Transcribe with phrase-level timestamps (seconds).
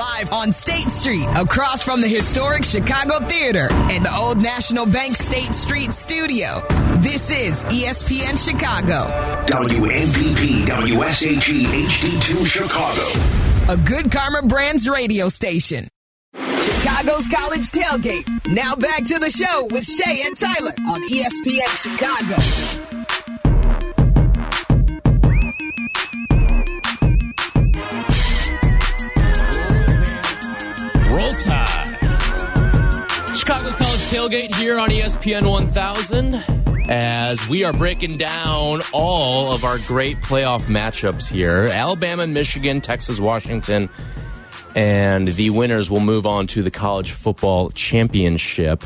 [0.00, 5.14] live on State Street, across from the historic Chicago Theater and the Old National Bank
[5.14, 6.64] State Street studio.
[7.00, 9.10] This is ESPN Chicago.
[9.50, 13.72] WMVP WSHE HD2 Chicago.
[13.72, 15.86] A good Karma Brands radio station.
[16.34, 18.26] Chicago's College Tailgate.
[18.46, 22.99] Now back to the show with Shea and Tyler on ESPN Chicago.
[34.20, 36.34] Tailgate here on ESPN 1000
[36.90, 42.82] as we are breaking down all of our great playoff matchups here Alabama and Michigan,
[42.82, 43.88] Texas, Washington,
[44.76, 48.84] and the winners will move on to the college football championship.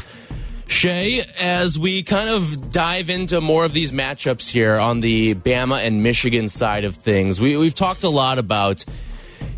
[0.69, 5.85] Shea, as we kind of dive into more of these matchups here on the Bama
[5.85, 8.85] and Michigan side of things, we, we've talked a lot about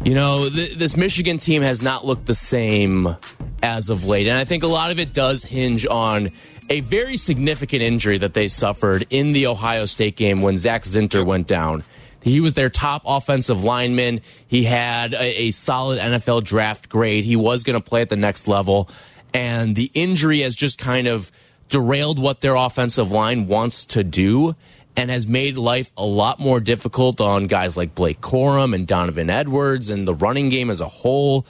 [0.04, 3.16] you know, th- this Michigan team has not looked the same
[3.62, 4.26] as of late.
[4.26, 6.30] And I think a lot of it does hinge on
[6.68, 11.24] a very significant injury that they suffered in the Ohio State game when Zak Zinter
[11.24, 11.84] went down.
[12.22, 14.20] He was their top offensive lineman.
[14.48, 17.24] He had a, a solid NFL draft grade.
[17.24, 18.88] He was going to play at the next level.
[19.32, 21.30] And the injury has just kind of
[21.68, 24.56] derailed what their offensive line wants to do
[24.96, 29.28] and has made life a lot more difficult on guys like Blake Corum and Donovan
[29.28, 31.46] Edwards and the running game as a whole.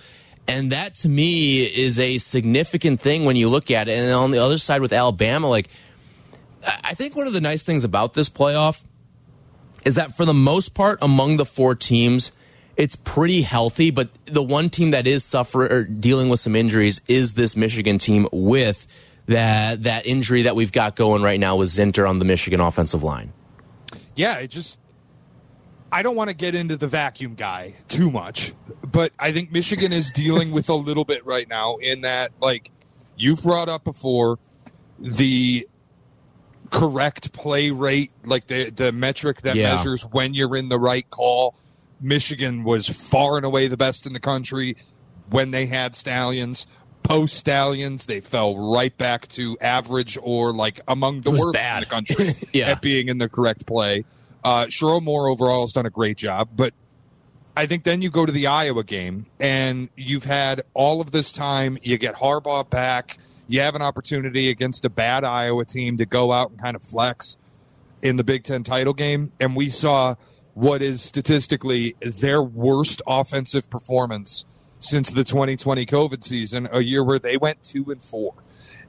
[0.49, 3.99] And that to me is a significant thing when you look at it.
[3.99, 5.69] And on the other side with Alabama, like,
[6.65, 8.85] I think one of the nice things about this playoff
[9.85, 12.33] is that for the most part, among the four teams,
[12.77, 13.91] it's pretty healthy.
[13.91, 17.99] But the one team that is suffering or dealing with some injuries is this Michigan
[17.99, 18.87] team with
[19.27, 23.03] that that injury that we've got going right now with Zinter on the Michigan offensive
[23.03, 23.33] line.
[24.17, 24.81] Yeah, it just
[25.93, 28.55] I don't want to get into the vacuum guy too much,
[28.91, 32.71] but I think Michigan is dealing with a little bit right now in that like
[33.17, 34.39] you've brought up before
[34.99, 35.67] the
[36.71, 39.77] correct play rate, like the the metric that Yeah.
[39.77, 41.55] measures when you're in the right call.
[42.01, 44.77] Michigan was far and away the best in the country
[45.31, 46.67] when they had Stalions.
[47.03, 51.85] Post Stalions, they fell right back to average or like among the worst bad.
[51.85, 52.73] in the country Yeah.
[52.73, 54.05] at being in the correct play.
[54.47, 56.73] Uh, Moore overall has done a great job, but
[57.57, 61.33] I think then you go to the Iowa game and you've had all of this
[61.33, 61.79] time.
[61.83, 63.19] You get Harbaugh back.
[63.49, 66.85] You have an opportunity against a bad Iowa team to go out and kind of
[66.85, 67.39] flex
[68.03, 69.33] in the Big Ten title game.
[69.41, 70.15] And we saw
[70.55, 74.45] what is statistically their worst offensive performance
[74.79, 78.33] since the 2020 COVID season, a year where they went two and four.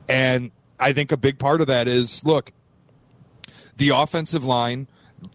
[0.08, 2.52] And I think a big part of that is look,
[3.78, 4.88] the offensive line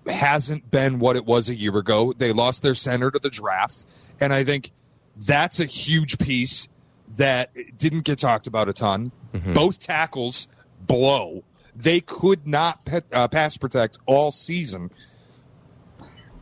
[0.07, 2.13] hasn't been what it was a year ago.
[2.17, 3.85] They lost their center to the draft.
[4.21, 4.71] And I think
[5.17, 6.69] that's a huge piece
[7.17, 9.13] that didn't get talked about a ton.
[9.53, 10.49] Both tackles
[10.81, 11.43] blow.
[11.75, 14.91] They could not pe- uh, pass protect all season.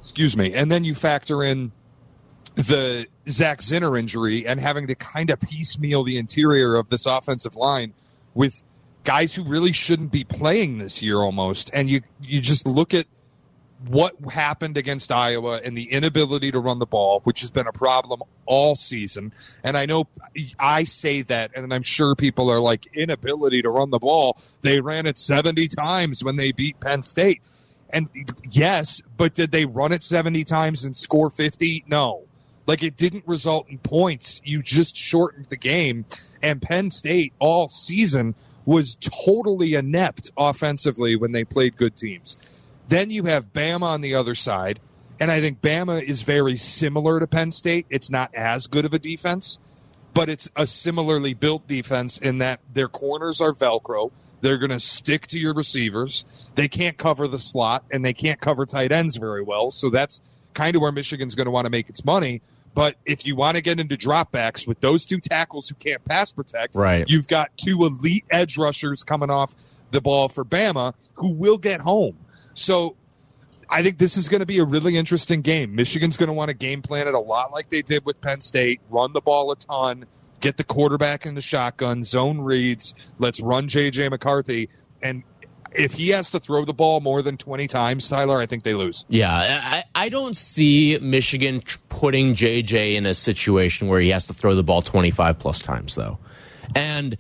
[0.01, 0.55] Excuse me.
[0.55, 1.73] And then you factor in
[2.57, 7.55] the Zak Zinter injury and having to kind of piecemeal the interior of this offensive
[7.55, 7.95] line
[8.35, 8.63] with
[9.05, 11.71] guys who really shouldn't be playing this year almost.
[11.73, 13.07] And you you just look at
[13.87, 17.73] what happened against Iowa and the inability to run the ball, which has been a
[17.73, 19.33] problem all season.
[19.65, 20.07] And I know
[20.59, 24.39] I say that, and I'm sure people are like, inability to run the ball.
[24.61, 27.41] They ran it 70 times when they beat Penn State.
[27.89, 28.09] And
[28.51, 31.85] yes, but did they run it 70 times and score 50?
[31.89, 32.23] No.
[32.67, 34.41] Like it didn't result in points.
[34.45, 36.05] You just shortened the game.
[36.43, 42.37] And Penn State all season was totally inept offensively when they played good teams.
[42.91, 44.81] Then you have Bama on the other side.
[45.21, 47.87] And I think Bama is very similar to Penn State.
[47.89, 49.59] It's not as good of a defense,
[50.13, 54.11] but it's a similarly built defense in that their corners are Velcro.
[54.41, 56.49] They're going to stick to your receivers.
[56.57, 59.71] They can't cover the slot and they can't cover tight ends very well.
[59.71, 60.21] So that's
[60.55, 62.41] kind of where Michigan's going to want to make its money.
[62.75, 66.33] But if you want to get into dropbacks with those two tackles who can't pass
[66.33, 67.05] protect, Right.
[67.09, 69.55] you've got two elite edge rushers coming off
[69.91, 72.17] the ball for Bama who will get home.
[72.61, 72.97] So
[73.71, 75.75] I think this is going to be a really interesting game.
[75.75, 78.41] Michigan's going to want to game plan it a lot like they did with Penn
[78.41, 80.05] State, run the ball a ton,
[80.41, 84.69] get the quarterback in the shotgun, zone reads, let's run JJ McCarthy.
[85.03, 85.23] And
[85.73, 88.75] if he has to throw the ball more than 20 times, Tyler, I think they
[88.75, 89.07] lose.
[89.09, 94.35] Yeah, I, I don't see Michigan putting JJ in a situation where he has to
[94.35, 96.19] throw the ball 25 plus times, though.
[96.75, 97.17] And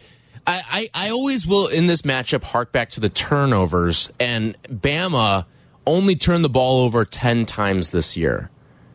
[0.46, 4.10] I, I, I always will, in this matchup, hark back to the turnovers.
[4.18, 5.46] And Bama
[5.86, 8.50] only turned the ball over 10 times this year.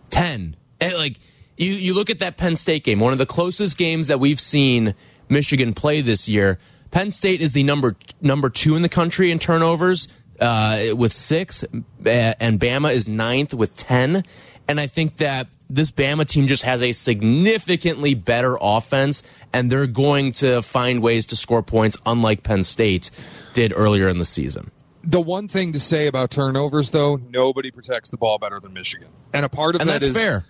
[0.09, 0.55] 10.
[0.81, 1.17] And like,
[1.57, 4.39] you you look at that Penn State game, one of the closest games that we've
[4.39, 4.93] seen
[5.29, 6.59] Michigan play this year.
[6.91, 10.07] Penn State is the number number two in the country in turnovers
[10.39, 14.23] uh, with six, and Bama is ninth with ten.
[14.67, 19.23] And I think that this Bama team just has a significantly better offense,
[19.53, 23.09] and they're going to find ways to score points, unlike Penn State
[23.53, 24.71] did earlier in the season.
[25.03, 29.09] The one thing to say about turnovers, though, nobody protects the ball better than Michigan,
[29.33, 30.45] and a part of and that that's is fair.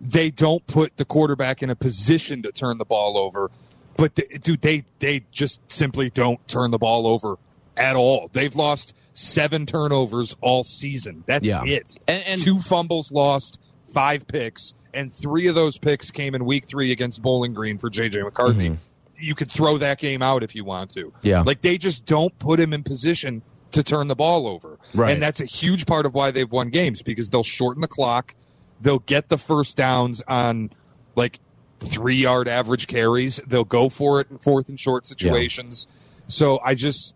[0.00, 3.50] they don't put the quarterback in a position to turn the ball over.
[3.96, 7.36] But they, dude, they they just simply don't turn the ball over
[7.76, 8.28] at all.
[8.32, 11.22] They've lost seven turnovers all season.
[11.26, 11.64] That's Yeah.
[11.64, 11.96] it.
[12.08, 13.58] And- and- Two fumbles lost,
[13.94, 17.88] five picks, and three of those picks came in week three against Bowling Green for
[17.88, 18.76] JJ McCarthy.
[19.16, 21.06] You could throw that game out if you want to.
[21.06, 21.26] Mm-hmm.
[21.26, 21.42] Yeah.
[21.42, 23.42] Like they just don't put him in position
[23.72, 24.78] to turn the ball over.
[24.94, 25.12] Right.
[25.12, 28.34] And that's a huge part of why they've won games because they'll shorten the clock.
[28.80, 30.70] They'll get the first downs on
[31.16, 31.40] like
[31.80, 33.36] three yard average carries.
[33.38, 35.86] They'll go for it in fourth and short situations.
[36.26, 37.14] So I just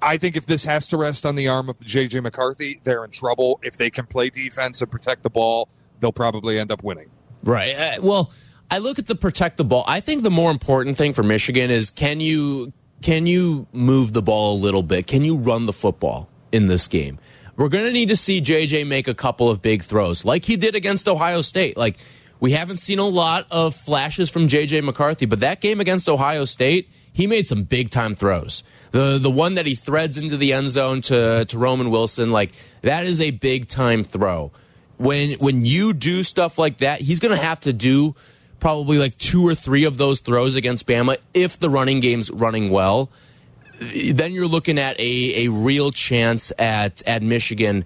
[0.00, 3.10] I think if this has to rest on the arm of JJ McCarthy, they're in
[3.10, 3.58] trouble.
[3.62, 5.68] If they can play defense and protect the ball,
[6.00, 7.10] they'll probably end up winning.
[7.42, 7.74] Right.
[7.74, 8.32] Uh, well,
[8.70, 9.84] I look at the protect the ball.
[9.86, 14.22] I think the more important thing for Michigan is can you can you move the
[14.22, 15.06] ball a little bit?
[15.06, 17.18] Can you run the football in this game?
[17.56, 20.56] We're going to need to see JJ make a couple of big throws like he
[20.56, 21.76] did against Ohio State.
[21.76, 21.96] Like
[22.40, 26.44] we haven't seen a lot of flashes from JJ McCarthy, but that game against Ohio
[26.44, 28.62] State, he made some big time throws.
[28.90, 32.52] The the one that he threads into the end zone to to Roman Wilson, like
[32.82, 34.52] that is a big time throw
[34.98, 38.14] when when you do stuff like that, he's going to have to do
[38.60, 42.70] probably like two or three of those throws against Bama if the running game's running
[42.70, 43.10] well.
[43.80, 47.84] Then you're looking at a, a real chance at at Michigan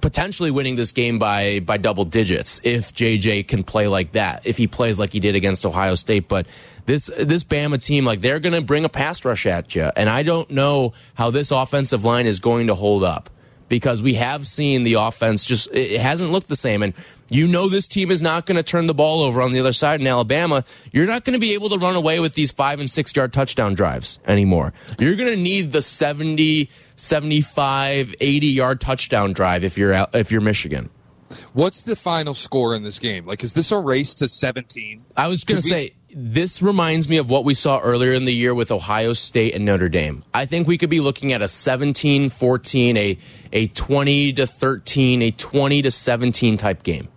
[0.00, 4.46] potentially winning this game by by double digits if JJ can play like that.
[4.46, 6.46] If he plays like he did against Ohio State, but
[6.84, 10.08] this this Bama team like they're going to bring a pass rush at you, and
[10.08, 13.28] I don't know how this offensive line is going to hold up
[13.68, 16.94] because we have seen the offense just it hasn't looked the same and
[17.28, 19.72] you know this team is not going to turn the ball over on the other
[19.72, 22.80] side in Alabama you're not going to be able to run away with these 5
[22.80, 28.80] and 6 yard touchdown drives anymore you're going to need the 70 75 80 yard
[28.80, 30.90] touchdown drive if you're out, if you're Michigan
[31.52, 33.26] What's the final score in this game?
[33.26, 35.04] Like, is this a race to 17?
[35.16, 38.32] I was going to say this reminds me of what we saw earlier in the
[38.34, 40.24] year with Ohio State and Notre Dame.
[40.32, 43.18] I think we could be looking at a 17-14, a
[43.52, 47.08] a 20 to 13, a 20 to 17 type game.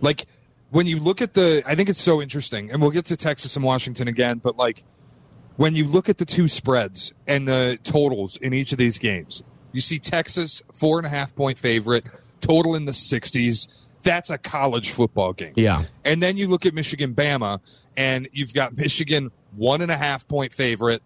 [0.00, 0.26] like
[0.70, 3.54] when you look at the i think it's so interesting and we'll get to texas
[3.54, 4.82] and washington again but like
[5.56, 9.42] when you look at the two spreads and the totals in each of these games
[9.72, 12.04] you see texas four and a half point favorite
[12.40, 13.68] total in the 60s
[14.04, 15.82] that's a college football game Yeah.
[16.04, 17.58] and then you look at michigan bama
[17.96, 21.02] and you've got michigan one and a half point favorite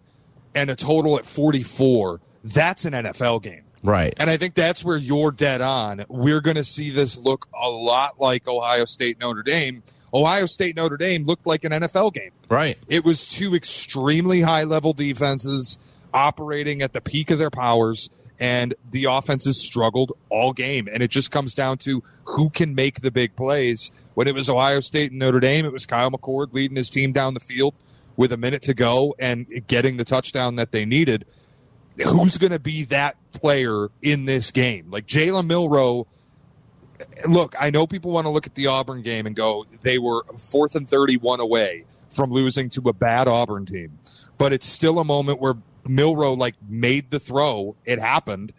[0.53, 4.13] and a total at 44 that's an nfl game Right.
[4.17, 6.03] and I think that's where you're dead on.
[6.09, 9.83] We're going to see this look a lot like Ohio State Notre Dame.
[10.13, 12.31] Ohio State Notre Dame looked like an NFL game.
[12.49, 12.77] Right.
[12.89, 15.79] It was two extremely high level defenses
[16.13, 18.09] operating at the peak of their powers,
[18.39, 20.87] and the offenses struggled all game.
[20.91, 23.91] And it just comes down to who can make the big plays.
[24.13, 27.11] When it was Ohio State and Notre Dame, it was Kyle McCord leading his team
[27.11, 27.73] down the field
[28.17, 31.25] with a minute to go and getting the touchdown that they needed
[32.03, 34.89] who's going to be that player in this game?
[34.89, 36.07] Like Jalen Milroe.
[37.27, 40.23] Look, I know people want to look at the Auburn game and go, they were
[40.37, 43.97] fourth and 31 away from losing to a bad Auburn team.
[44.37, 45.55] But it's still a moment where
[45.89, 47.75] Milroe like made the throw.
[47.85, 48.53] It happened.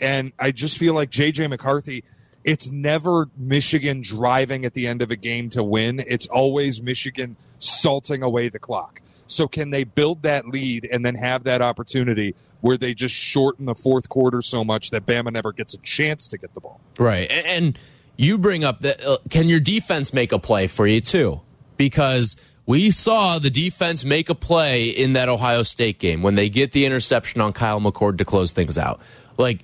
[0.00, 2.04] And I just feel like JJ McCarthy,
[2.44, 6.02] it's never Michigan driving at the end of a game to win.
[6.06, 9.00] It's always Michigan salting away the clock.
[9.26, 13.66] So can they build that lead and then have that opportunity where they just shorten
[13.66, 16.80] the fourth quarter so much that Bama never gets a chance to get the ball?
[16.98, 17.28] Right.
[17.30, 17.78] And
[18.16, 21.40] you bring up that uh, can your defense make a play for you too?
[21.76, 26.48] Because we saw the defense make a play in that Ohio State game when they
[26.48, 29.00] get the interception on Kyle McCord to close things out.
[29.38, 29.60] Like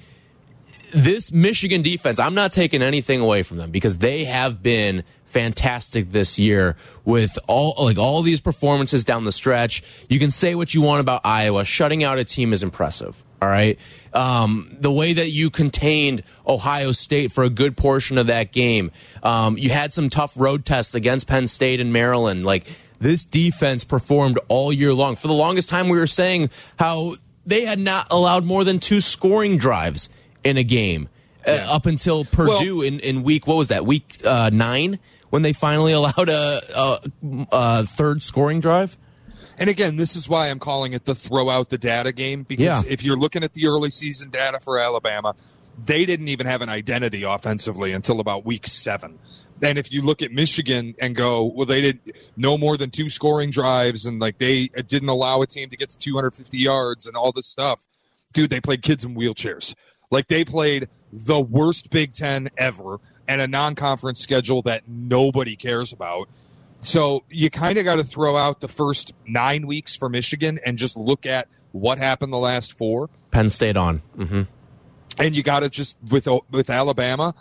[0.92, 6.10] this Michigan defense, I'm not taking anything away from them because they have been fantastic
[6.10, 9.82] this year with all like all these performances down the stretch.
[10.08, 13.22] You can say what you want about Iowa, shutting out a team is impressive.
[13.40, 13.76] All right.
[14.12, 18.92] Um, the way that you contained Ohio State for a good portion of that game,
[19.24, 22.44] um, you had some tough road tests against Penn State and Maryland.
[22.44, 22.68] Like
[23.02, 25.16] this defense performed all year long.
[25.16, 29.00] For the longest time, we were saying how they had not allowed more than two
[29.00, 30.08] scoring drives
[30.44, 31.08] in a game
[31.46, 34.98] uh, up until Purdue in, in week, what was that, week uh, nine?
[35.30, 36.98] when they finally allowed a, a,
[37.50, 38.98] a third scoring drive.
[39.58, 42.64] And again, this is why I'm calling it the throw out the data game because
[42.64, 42.82] Yeah.
[42.86, 45.34] if you're looking at the early season data for Alabama,
[45.86, 49.18] they didn't even have an identity offensively until about week seven.
[49.62, 52.00] And if you look at Michigan and go, well, they did
[52.36, 55.90] no more than two scoring drives and like they didn't allow a team to get
[55.90, 57.84] to 250 yards and all this stuff.
[58.32, 59.74] Dude, they played kids in wheelchairs.
[60.10, 65.54] Like they played the worst Big Ten ever and a non conference schedule that nobody
[65.54, 66.28] cares about.
[66.80, 70.76] So you kind of got to throw out the first nine weeks for Michigan and
[70.76, 73.08] just look at what happened the last four.
[73.30, 73.98] Penn State on.
[74.16, 74.42] hmm
[75.18, 77.34] And you got to just with with Alabama,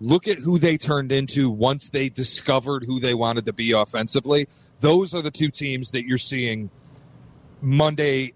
[0.00, 4.48] look at who they turned into once they discovered who they wanted to be offensively.
[4.80, 6.70] Those are the two teams that you're seeing
[7.60, 8.34] Monday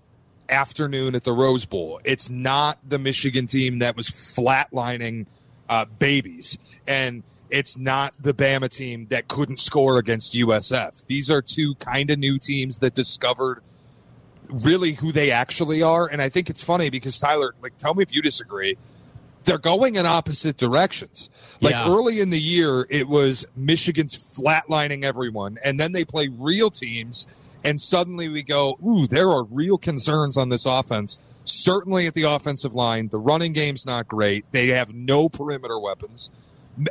[0.48, 2.00] afternoon at the Rose Bowl.
[2.04, 5.26] It's not the Michigan team that was flatlining
[5.68, 11.06] uh, babies, and it's not the Bama team that couldn't score against USF.
[11.06, 13.62] These are two kind of new teams that discovered
[14.64, 16.06] really who they actually are.
[16.06, 18.76] And I think it's funny because Tyler, like, tell me if you disagree.
[19.44, 21.28] They're going in opposite directions.
[21.60, 21.88] Like Yeah.
[21.88, 27.26] early in the year, it was Michigan's flatlining everyone, and then they play real teams,
[27.64, 32.22] and suddenly we go, "Ooh, there are real concerns on this offense." Certainly at the
[32.22, 34.44] offensive line, the running game's not great.
[34.52, 36.30] They have no perimeter weapons.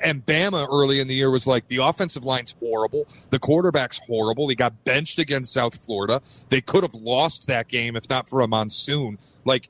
[0.04, 4.48] And Bama early in the year was like the offensive line's horrible, the quarterback's horrible.
[4.48, 6.22] He got benched against South Florida.
[6.50, 9.18] They could have lost that game if not for a monsoon.
[9.44, 9.70] Like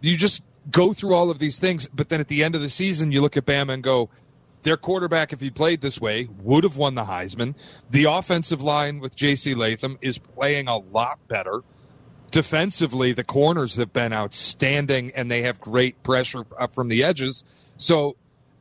[0.00, 2.68] you just go through all of these things, but then at the end of the
[2.68, 4.10] season, you look at Bama and go,
[4.64, 7.54] their quarterback, if he played this way, would have won the Heisman.
[7.90, 9.54] The offensive line with J.C.
[9.54, 11.62] Latham is playing a lot better.
[12.30, 17.44] Defensively, the corners have been outstanding, and they have great pressure up from the edges.
[17.76, 18.16] So,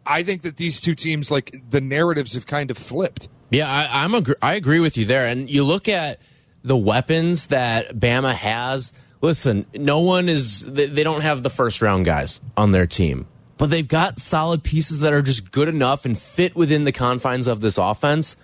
[0.05, 3.27] I think that these two teams, like the narratives, have kind of flipped.
[3.49, 5.27] Yeah, I, I'm agr- I agree with you there.
[5.27, 6.21] And you look at
[6.63, 8.93] the weapons that Bama has.
[9.27, 10.61] Listen, no one is.
[10.65, 14.99] They, don't have the first round guys on their team, but they've got solid pieces
[14.99, 18.37] that are just good enough and fit within the confines of this offense.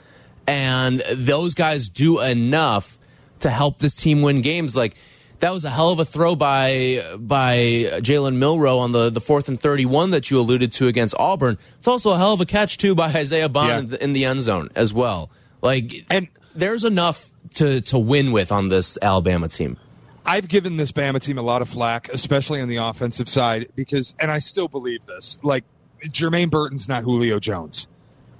[0.45, 2.99] And those guys do enough
[3.39, 4.75] to help this team win games.
[4.75, 4.95] Like
[5.39, 7.55] that was a hell of a throw by by
[8.01, 11.57] Jalen Milroe on the the fourth and thirty one that you alluded to against Auburn.
[11.77, 13.79] It's also a hell of a catch too by Isaiah Bond Yeah.
[13.79, 15.29] in, the, in the end zone as well.
[15.61, 19.77] Like And- there's enough to to win with on this Alabama team.
[20.25, 24.15] I've given this Bama team a lot of flack, especially on the offensive side, because,
[24.19, 25.65] and I still believe this, like
[26.05, 27.87] Jermaine Burton's not Julio Jones.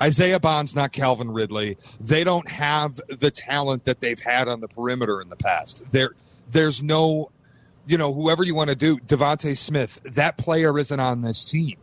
[0.02, 1.78] Isaiah Bond's not Calvin Ridley.
[2.00, 5.92] They don't have the talent that they've had on the perimeter in the past.
[5.92, 6.12] There,
[6.52, 7.32] there's no,
[7.86, 11.78] you know, whoever you want to do, DeVonta Smith, that player isn't on this team.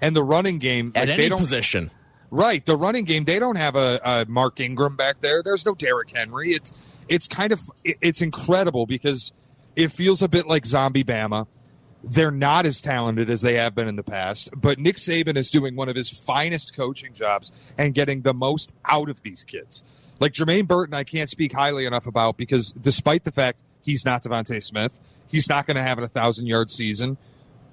[0.00, 1.90] And the running game, At like, they any don't position.
[2.32, 3.24] Right, the running game.
[3.24, 5.42] They don't have a, a Mark Ingram back there.
[5.42, 6.52] There's no Derrick Henry.
[6.52, 6.70] It's
[7.08, 9.32] it's kind of it- it's incredible because
[9.76, 11.46] it feels a bit like Zombie Bama.
[12.02, 15.50] They're not as talented as they have been in the past, but Nick Saban is
[15.50, 19.82] doing one of his finest coaching jobs and getting the most out of these kids.
[20.18, 24.22] Like Jermaine Burton, I can't speak highly enough about because despite the fact he's not
[24.22, 24.98] DeVonta Smith,
[25.28, 27.18] he's not going to have a thousand yard season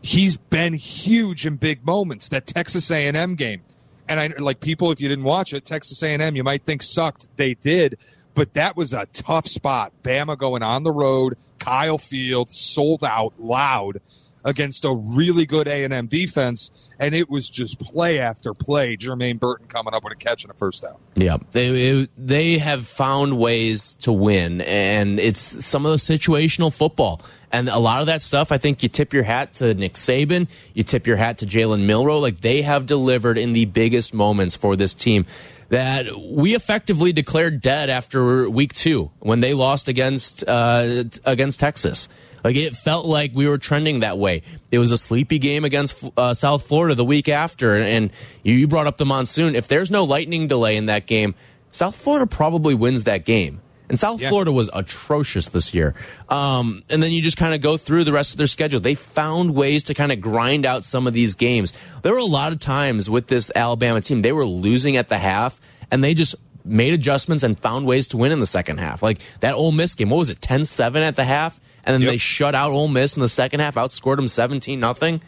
[0.02, 2.30] he's been huge in big moments.
[2.30, 3.62] That Texas A&M game,
[4.08, 4.92] and I like people.
[4.92, 7.28] If you didn't watch it, Texas A&M, you might think sucked.
[7.38, 7.98] They did,
[8.38, 9.92] but that was a tough spot.
[10.04, 14.00] Bama going on the road, Kyle Field sold out, loud
[14.46, 18.96] against a really good A&M defense, and it was just play after play.
[18.96, 20.98] Jermaine Burton coming up with a catch and a first down.
[21.16, 27.22] Yeah, they they have found ways to win, and it's some of the situational football,
[27.52, 28.52] and a lot of that stuff.
[28.52, 31.86] I think you tip your hat to Nick Saban, you tip your hat to Jalen
[31.86, 32.20] Milroe.
[32.20, 35.26] Like they have delivered in the biggest moments for this team
[35.70, 42.08] that we effectively declared dead after week two when they lost against uh, against Texas.
[42.44, 44.44] Like it felt like we were trending that way.
[44.72, 48.12] It was a sleepy game against uh, South Florida the week after, and
[48.44, 49.56] you, you brought up the monsoon.
[49.56, 51.36] If there's no lightning delay in that game,
[51.72, 53.62] South Florida probably wins that game.
[53.90, 54.30] And South Yeah.
[54.30, 55.96] Florida was atrocious this year.
[56.30, 58.80] Um, and then you just kind of go through the rest of their schedule.
[58.80, 61.72] They found ways to kind of grind out some of these games.
[62.02, 65.18] There were a lot of times with this Alabama team, they were losing at the
[65.18, 69.02] half, and they just made adjustments and found ways to win in the second half.
[69.02, 71.60] Like that Ole Miss game, what was it, 10 7 at the half?
[71.86, 72.12] And then Yep.
[72.12, 75.22] they shut out Ole Miss in the second half, outscored them 17 nothing.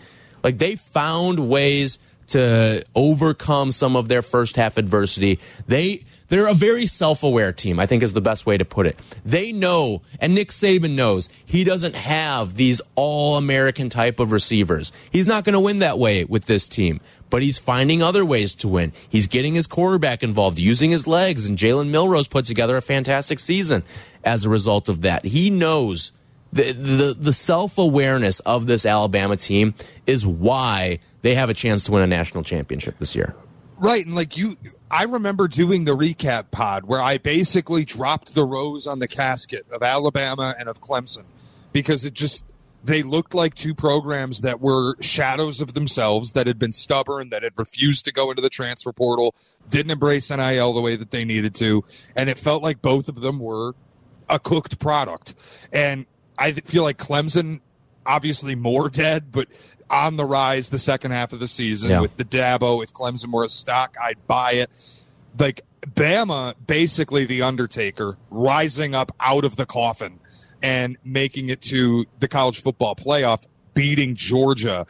[0.43, 1.97] Like they found ways
[2.27, 5.39] to overcome some of their first half adversity.
[5.67, 8.99] They they're a very self-aware team, I think is the best way to put it.
[9.25, 14.91] They know, and Nick Saban knows, he doesn't have these all-American type of receivers.
[15.11, 18.55] He's not going to win that way with this team, but he's finding other ways
[18.55, 18.93] to win.
[19.07, 23.39] He's getting his quarterback involved, using his legs, and Jalen Milroe's put together a fantastic
[23.39, 23.83] season
[24.23, 25.25] as a result of that.
[25.25, 26.11] He knows
[26.51, 29.75] the the, the self-awareness of this Alabama team
[30.07, 33.35] is why they have a chance to win a national championship this year.
[33.79, 34.05] Right.
[34.05, 34.57] And like you,
[34.91, 39.65] I remember doing the recap pod where I basically dropped the rose on the casket
[39.71, 41.23] of Alabama and of Clemson
[41.71, 42.43] because it just,
[42.83, 47.41] they looked like two programs that were shadows of themselves that had been stubborn, that
[47.43, 49.33] had refused to go into the transfer portal,
[49.69, 51.85] didn't embrace NIL the way that they needed to.
[52.17, 53.75] And it felt like both of them were
[54.27, 55.35] a cooked product.
[55.71, 56.05] And
[56.37, 57.61] I feel like Clemson,
[58.05, 59.47] obviously more dead, but
[59.89, 61.99] on the rise the second half of the season Yeah.
[62.01, 62.83] with the Dabo.
[62.83, 64.69] If Clemson were a stock, I'd buy it.
[65.37, 70.19] Like Bama, basically the Undertaker, rising up out of the coffin
[70.61, 74.85] and making it to the college football playoff, beating Georgia.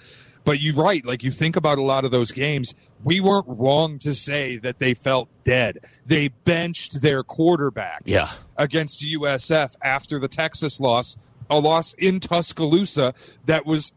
[0.46, 1.06] But you're right.
[1.06, 4.80] Like you think about a lot of those games, we weren't wrong to say that
[4.80, 5.78] they felt dead.
[6.08, 8.30] They benched their quarterback Yeah.
[8.58, 11.18] against USF after the Texas loss,
[11.52, 13.14] a loss in Tuscaloosa
[13.46, 13.92] that was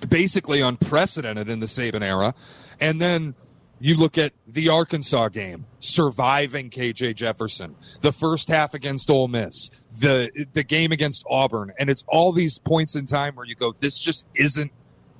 [0.00, 2.34] basically unprecedented in the Saban era.
[2.80, 3.34] And then
[3.80, 9.70] you look at the Arkansas game, surviving KJ Jefferson, the first half against Ole Miss,
[9.96, 13.72] the the game against Auburn, and it's all these points in time where you go,
[13.80, 14.72] this just isn't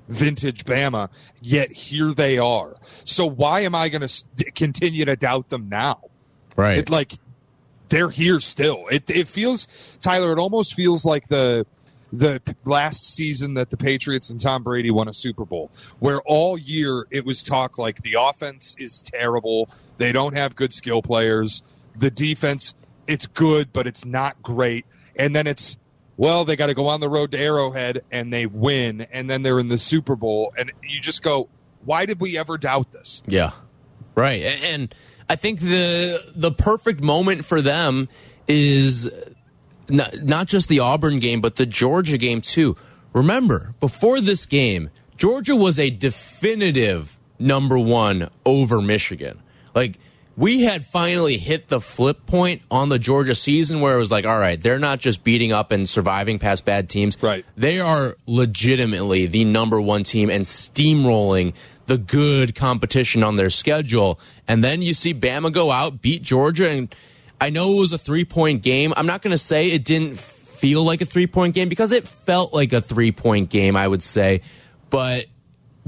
[0.09, 1.09] vintage Bama.
[1.41, 2.77] Yet here they are.
[3.05, 6.01] So why am I going to continue to doubt them now?
[6.57, 6.79] Right.
[6.79, 7.13] It like
[7.89, 8.87] they're here still.
[8.91, 9.69] It it feels
[10.01, 10.33] Tyler.
[10.33, 11.67] It almost feels like the
[12.13, 16.57] the last season that the Patriots and Tom Brady won a Super Bowl, where all
[16.59, 19.69] year it was talk like the offense is terrible.
[19.99, 21.63] They don't have good skill players.
[21.97, 22.75] The defense,
[23.07, 24.87] it's good, but it's not great.
[25.17, 25.77] And then it's
[26.17, 29.43] well, they got to go on the road to Arrowhead and they win, and then
[29.43, 31.49] they're in the Super Bowl, and you just go,
[31.85, 33.23] why did we ever doubt this?
[33.27, 33.53] Yeah.
[34.17, 34.43] Right.
[34.43, 34.93] And
[35.31, 38.09] I think the the perfect moment for them
[38.49, 39.09] is
[39.89, 42.77] not, not just the Auburn game, but the Georgia game too.
[43.13, 49.41] Remember, before this game, Georgia was a definitive number one over Michigan.
[49.75, 49.99] Like,
[50.37, 54.25] we had finally hit the flip point on the Georgia season where it was like,
[54.25, 57.21] all right, they're not just beating up and surviving past bad teams.
[57.21, 57.45] Right.
[57.57, 61.55] They are legitimately the number one team and steamrolling
[61.87, 64.21] the good competition on their schedule.
[64.47, 66.71] And then you see Bama go out, beat Georgia.
[66.71, 66.95] And
[67.41, 68.93] I know it was a three point game.
[68.97, 72.07] I'm not going to say it didn't feel like a three point game because it
[72.09, 74.41] felt like a three point game, I would say.
[74.91, 75.27] But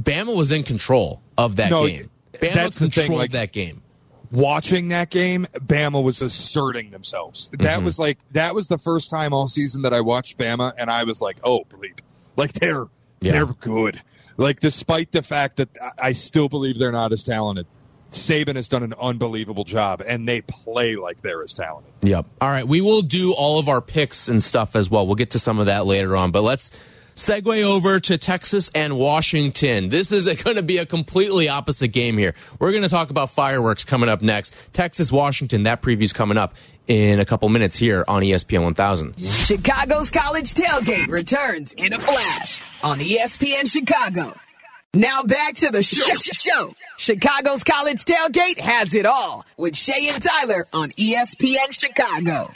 [0.00, 2.10] Bama was in control of that No, game.
[2.34, 3.82] Bama that's the thing, controlled like- that game.
[4.30, 7.48] watching that game, Bama was asserting themselves.
[7.52, 7.84] That mm-hmm.
[7.84, 11.02] was like that was the first time all season that I watched Bama, and I
[11.04, 11.98] was like, oh, bleep,
[12.36, 12.86] like they're
[13.20, 13.32] Yeah.
[13.32, 14.00] they're good.
[14.36, 15.68] Like despite the fact that
[16.00, 17.66] I still believe they're not as talented,
[18.10, 21.92] Saban has done an unbelievable job, and they play like they're as talented.
[22.02, 22.26] Yep.
[22.40, 22.66] All right.
[22.66, 25.06] We will do all of our picks and stuff as well.
[25.06, 26.70] We'll get to some of that later on, but let's
[27.14, 29.90] segue over to Texas and Washington.
[29.90, 32.34] This is going to be a completely opposite game here.
[32.58, 34.54] We're going to talk about fireworks coming up next.
[34.72, 36.54] Texas, Washington, that preview's coming up
[36.88, 39.16] in a couple minutes here on ESPN 1000.
[39.20, 44.34] Chicago's college tailgate returns in a flash on ESPN Chicago.
[44.94, 46.12] Now back to the show.
[46.14, 46.72] show.
[46.98, 52.50] Chicago's college tailgate has it all with Shea and Tyler on ESPN Chicago.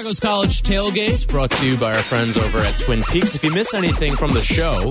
[0.00, 3.34] Chicago's College Tailgate brought to you by our friends over at Twin Peaks.
[3.34, 4.90] If you miss anything from the show,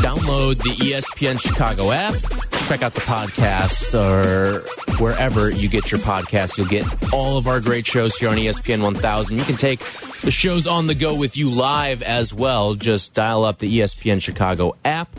[0.00, 2.14] download the ESPN Chicago app,
[2.66, 4.62] check out the podcasts or
[5.02, 6.56] wherever you get your podcast.
[6.56, 9.36] You'll get all of our great shows here on ESPN 1000.
[9.36, 9.80] You can take
[10.22, 12.74] the shows on the go with you live as well.
[12.74, 15.14] Just dial up the ESPN Chicago app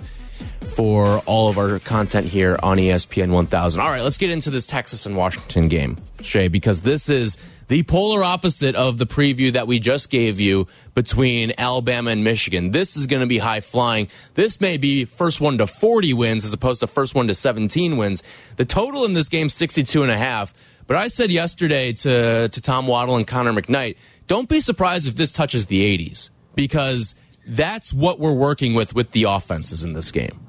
[0.74, 3.80] for all of our content here on ESPN 1000.
[3.80, 7.84] All right, let's get into this Texas and Washington game, Shea, because this is the
[7.84, 12.72] polar opposite of the preview that we just gave you between Alabama and Michigan.
[12.72, 14.08] This is going to be high flying.
[14.36, 17.98] This may be first one to 40 wins as opposed to first one to 17
[17.98, 18.24] wins.
[18.56, 20.54] The total in this game 62 and a half.
[20.88, 25.16] But I said yesterday to to Tom Waddle and Connor McKnight, don't be surprised if
[25.16, 27.14] this touches the 80s because
[27.46, 30.40] that's what we're working with with the offenses in this game.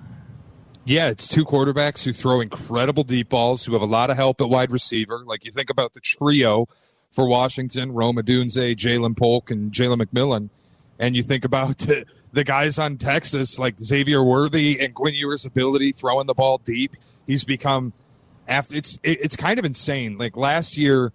[0.84, 4.40] Yeah, it's two quarterbacks who throw incredible deep balls, who have a lot of help
[4.40, 5.22] at wide receiver.
[5.26, 6.66] Like you think about the trio
[7.18, 10.50] for Washington, Rome Odunze, Ja'Lynn Polk, and Jalen McMillan,
[11.00, 11.76] and you think about
[12.32, 16.92] the, guys on Texas like Xavier Worthy and Quinn Ewers' ability throwing the ball deep.
[17.26, 17.92] He's become
[18.46, 20.16] it's it's kind of insane.
[20.16, 21.12] Like last year,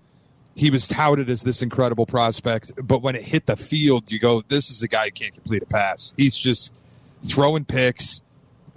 [0.55, 4.41] he was touted as this incredible prospect, but when it hit the field, you go,
[4.49, 6.73] "This is a guy who can't complete a pass." He's just
[7.23, 8.19] throwing picks,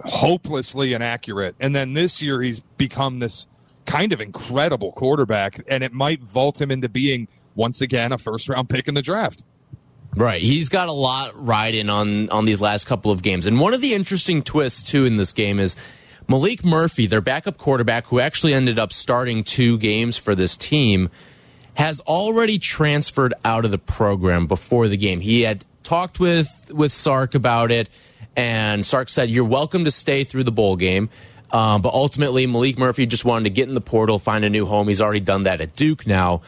[0.05, 1.55] hopelessly inaccurate.
[1.59, 3.47] And then this year, he's become this
[3.87, 8.47] kind of incredible quarterback, and it might vault him into being once again a first
[8.47, 9.43] round pick in the draft.
[10.15, 10.41] Right.
[10.41, 13.45] He's got a lot riding on on these last couple of games.
[13.45, 15.75] And one of the interesting twists too in this game is
[16.27, 21.09] Maalik Murphy, their backup quarterback who actually ended up starting two games for this team,
[21.75, 25.21] has already transferred out of the program before the game.
[25.21, 27.89] He had talked with with Sark about it
[28.35, 31.09] and Sark said you're welcome to stay through the bowl game.
[31.51, 34.65] Um, but ultimately, Maalik Murphy just wanted to get in the portal, find a new
[34.65, 34.87] home.
[34.87, 36.41] He's already done that at Duke now.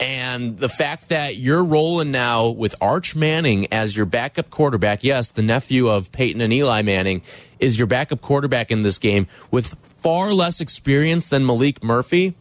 [0.00, 5.28] And the fact that you're rolling now with Arch Manning as your backup quarterback, yes,
[5.28, 7.22] the nephew of Peyton and Eli Manning
[7.58, 12.36] is your backup quarterback in this game with far less experience than Maalik Murphy.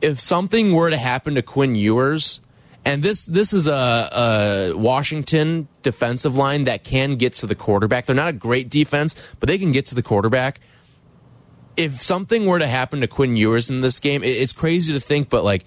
[0.00, 2.40] If something were to happen to Quinn Ewers,
[2.84, 3.72] and this this is a,
[4.72, 8.06] a Washington defensive line that can get to the quarterback.
[8.06, 10.60] They're not a great defense, but they can get to the quarterback
[11.76, 15.28] if something were to happen to Quinn Ewers in this game, it's crazy to think,
[15.28, 15.64] but like,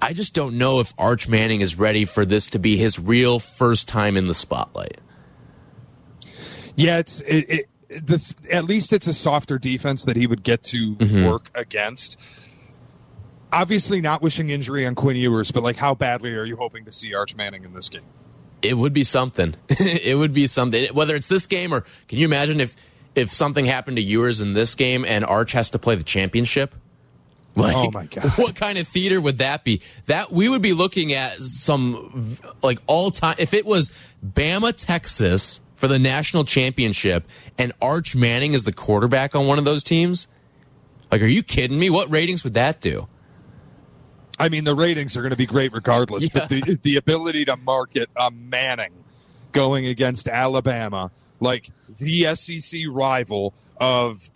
[0.00, 3.40] I just don't know if Arch Manning is ready for this to be his real
[3.40, 5.00] first time in the spotlight.
[6.76, 10.62] Yeah, it's it, it the, at least it's a softer defense that he would get
[10.64, 11.26] to mm-hmm.
[11.26, 12.20] work against.
[13.52, 16.92] Obviously, not wishing injury on Quinn Ewers, but like, how badly are you hoping to
[16.92, 18.02] see Arch Manning in this game?
[18.60, 19.54] It would be something.
[19.68, 20.86] it would be something.
[20.92, 22.76] Whether it's this game or can you imagine if
[23.18, 26.74] if something happened to Ewers in this game and Arch has to play the championship?
[27.56, 28.30] Oh like, oh my god!
[28.36, 29.80] What kind of theater would that be?
[30.06, 33.36] That we would be looking at some like all time.
[33.38, 33.90] If it was
[34.24, 39.64] Bama, Texas for the national championship, and Arch Manning is the quarterback on one of
[39.64, 40.26] those teams,
[41.10, 41.90] like, are you kidding me?
[41.90, 43.08] What ratings would that do?
[44.40, 46.40] I mean, the ratings are going to be great regardless, yeah.
[46.40, 48.92] but the the ability to market a Manning
[49.52, 54.30] going against Alabama, like the SEC rival of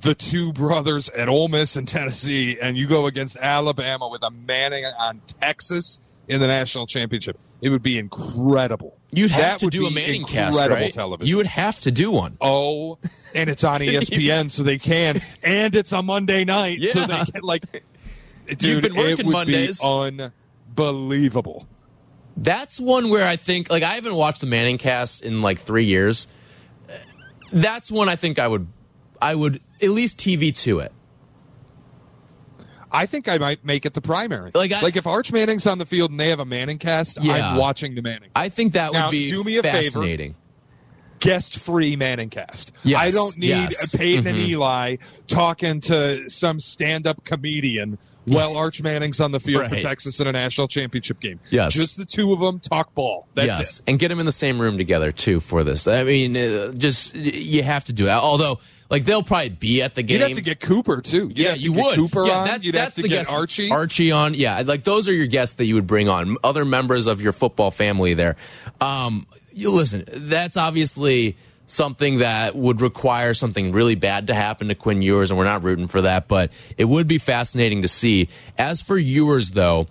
[0.00, 4.30] the two brothers at Ole Miss and Tennessee, and you go against Alabama with a
[4.30, 7.38] Manning on Texas in the national championship.
[7.60, 8.96] It would be incredible.
[9.12, 10.92] You'd have that to do a Manning cast, right?
[10.92, 11.28] Television.
[11.28, 12.36] You would have to do one.
[12.40, 12.98] Oh,
[13.34, 16.90] and it's on ESPN, so they can, and it's a Monday night, yeah.
[16.90, 17.84] so they can like.
[18.58, 19.80] Dude, it would Mondays.
[19.80, 20.30] be
[20.76, 21.66] unbelievable.
[22.36, 25.84] That's one where I think, like, I haven't watched the Manning cast in like three
[25.84, 26.26] years.
[27.54, 28.66] That's one I think I would,
[29.22, 30.92] I would at least TV to it.
[32.90, 34.52] I think I might make it the primary.
[34.54, 37.18] Like, I, like if Arch Manning's on the field and they have a Manning cast,
[37.20, 37.52] yeah.
[37.52, 38.30] I'm watching the Manning.
[38.36, 40.32] I think that now, would be do me a fascinating.
[40.34, 40.40] Favor,
[41.18, 42.72] guest free Manning cast.
[42.84, 43.96] Yes, I don't need yes.
[43.96, 44.36] Peyton mm-hmm.
[44.36, 49.70] and Eli talking to some stand up comedian while Arch Manning's on the field right.
[49.70, 51.40] for Texas in a national championship game.
[51.50, 51.74] Yes.
[51.74, 53.26] Just the two of them talk ball.
[53.34, 53.78] That's yes.
[53.78, 53.84] it.
[53.86, 55.86] And get them in the same room together too for this.
[55.86, 58.18] I mean, uh, just you have to do that.
[58.18, 58.60] Although,
[58.90, 60.20] like they'll probably be at the game.
[60.20, 61.28] You'd have to get Cooper too.
[61.28, 61.96] You'd yeah, you would.
[61.96, 62.46] Cooper yeah, on.
[62.46, 63.32] That, You'd have to get guest.
[63.32, 63.70] Archie.
[63.70, 64.34] Archie on.
[64.34, 66.36] Yeah, like those are your guests that you would bring on.
[66.42, 68.36] Other members of your football family there.
[68.80, 70.04] Um, you listen.
[70.12, 75.38] That's obviously something that would require something really bad to happen to Quinn Ewers, and
[75.38, 78.28] we're not rooting for that, but it would be fascinating to see.
[78.58, 79.86] As for Ewers, though,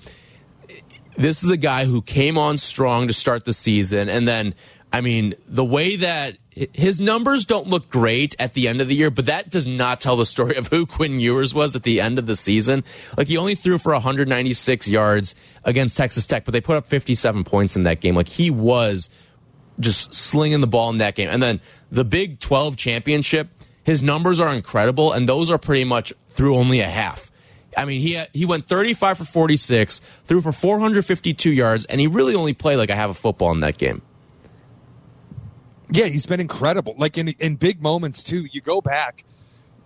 [1.17, 4.53] this is a guy who came on strong to start the season, and then,
[4.91, 8.95] I mean, the way that his numbers don't look great at the end of the
[8.95, 11.99] year, but that does not tell the story of who Quinn Ewers was at the
[11.99, 12.83] end of the season.
[13.17, 15.33] Like he only threw for 196 yards
[15.63, 18.15] against Texas Tech, but they put up 57 points in that game.
[18.15, 19.09] Like he was
[19.79, 21.29] just slinging the ball in that game.
[21.29, 23.49] And then the Big 12 championship,
[23.83, 27.31] his numbers are incredible, and those are pretty much through only a half.
[27.75, 32.35] I mean, he he went 35 for 46, threw for 452 yards, and he really
[32.35, 34.03] only played like a half a football in that game.
[35.89, 36.93] Yeah, he's been incredible.
[36.97, 38.45] Like in in big moments too.
[38.51, 39.25] You go back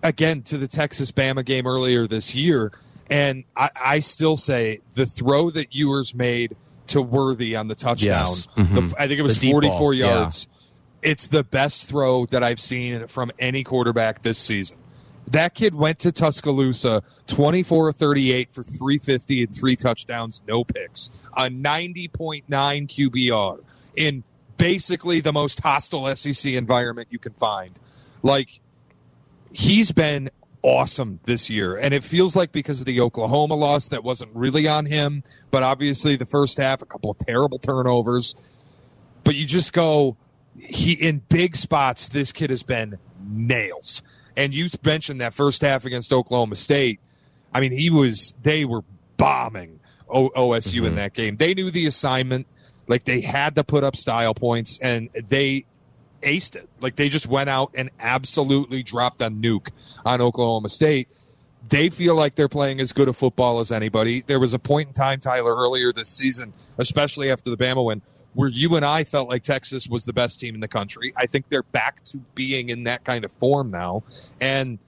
[0.02, 2.72] again to the Texas Bama game earlier this year,
[3.08, 6.56] and I, I still say the throw that Ewers made–
[6.88, 8.26] to Worthy on the touchdown.
[8.26, 8.48] Yes.
[8.56, 8.74] Mm-hmm.
[8.74, 10.48] The, I think it was 44 yards.
[10.50, 11.10] Yeah.
[11.10, 14.78] It's the best throw that I've seen from any quarterback this season.
[15.30, 21.42] That kid went to Tuscaloosa 24 38 for 350 and three touchdowns, no picks, a
[21.42, 23.60] 90.9 QBR
[23.94, 24.24] in
[24.56, 27.78] basically the most hostile SEC environment you can find.
[28.22, 28.60] Like
[29.52, 30.30] he's been
[30.62, 31.76] awesome this year.
[31.76, 35.62] And it feels like because of the Oklahoma loss that wasn't really on him, but
[35.62, 38.34] obviously the first half, a couple of terrible turnovers.
[39.24, 40.16] But you just go,
[40.56, 44.02] he in big spots, this kid has been nails.
[44.36, 47.00] And you mentioned that first half against Oklahoma State.
[47.52, 48.82] I mean, he was, they were
[49.16, 50.84] bombing o- OSU mm-hmm.
[50.86, 51.36] in that game.
[51.36, 52.46] They knew the assignment.
[52.86, 55.66] Like they had to put up style points and they
[56.22, 56.68] aced it.
[56.80, 59.70] Like they just went out and absolutely dropped a nuke
[60.04, 61.08] on Oklahoma State.
[61.68, 64.22] They feel like they're playing as good a football as anybody.
[64.26, 68.00] There was a point in time, Tyler, earlier this season, especially after the Bama win,
[68.34, 71.12] where you and I felt like Texas was the best team in the country.
[71.16, 74.04] I think they're back to being in that kind of form now.
[74.40, 74.78] And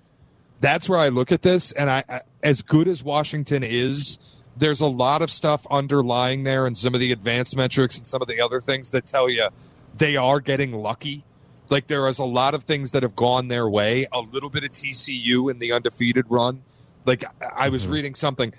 [0.61, 1.73] that's where I look at this.
[1.73, 4.19] And I, I as good as Washington is,
[4.57, 8.23] there's a lot of stuff underlying there and some of the advanced metrics and some
[8.23, 9.49] of the other things that tell you
[9.97, 11.25] they are getting lucky.
[11.69, 14.07] Like there is a lot of things that have gone their way.
[14.13, 16.63] A little bit of TCU in the undefeated run.
[17.07, 17.25] Like
[17.55, 17.93] I was mm-hmm.
[17.93, 18.53] reading something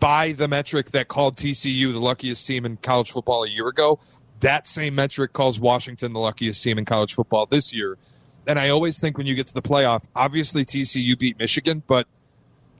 [0.00, 4.00] by the metric that called TCU the luckiest team in college football a year ago.
[4.40, 7.98] That same metric calls Washington the luckiest team in college football this year.
[8.46, 12.06] And I always think when you get to the playoff, obviously TCU beat Michigan, but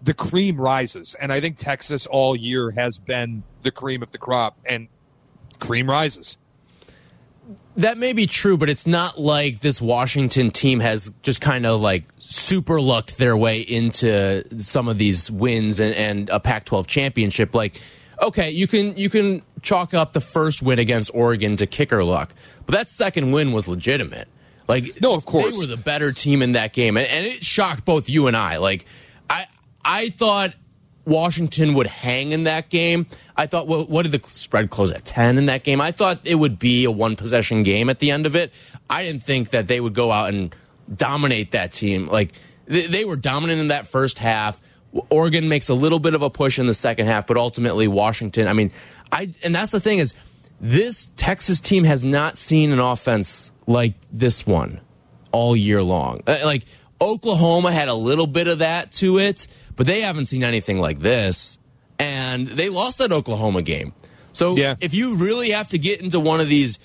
[0.02, 1.14] the cream rises.
[1.14, 4.88] And I think Texas all year has been the cream of the crop, and
[5.58, 6.36] cream rises.
[7.76, 11.80] That may be true, but it's not like this Washington team has just kind of
[11.80, 17.54] like super lucked their way into some of these wins and, and a Pac-12 championship.
[17.54, 17.80] Like,
[18.22, 22.32] okay, you can you can chalk up the first win against Oregon to kicker luck,
[22.64, 24.28] but that second win was legitimate.
[24.66, 27.44] Like, no, of course they were the better team in that game, and, and it
[27.44, 28.56] shocked both you and I.
[28.58, 28.86] Like,
[29.28, 29.46] I
[29.84, 30.54] I thought
[31.04, 33.06] Washington would hang in that game.
[33.36, 35.80] I thought, well, what did the spread close at 10 in that game?
[35.80, 38.52] I thought it would be a one possession game at the end of it.
[38.88, 40.54] I didn't think that they would go out and
[40.94, 42.06] dominate that team.
[42.06, 42.32] Like,
[42.66, 44.60] they, they were dominant in that first half.
[45.10, 48.46] Oregon makes a little bit of a push in the second half, but ultimately Washington,
[48.46, 48.70] I mean,
[49.10, 50.14] I, and that's the thing is,
[50.60, 54.80] this Texas team has not seen an offense like this one
[55.32, 56.20] all year long.
[56.26, 56.64] Uh, like,
[57.00, 61.00] Oklahoma had a little bit of that to it but they haven't seen anything like
[61.00, 61.58] this.
[61.98, 63.92] And they lost that Oklahoma game.
[64.32, 64.74] So yeah.
[64.80, 66.78] if you really have to get into one of these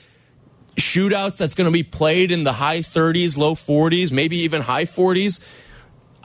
[0.75, 4.85] shootouts that's going to be played in the high 30s, low 40s, maybe even high
[4.85, 5.39] 40s,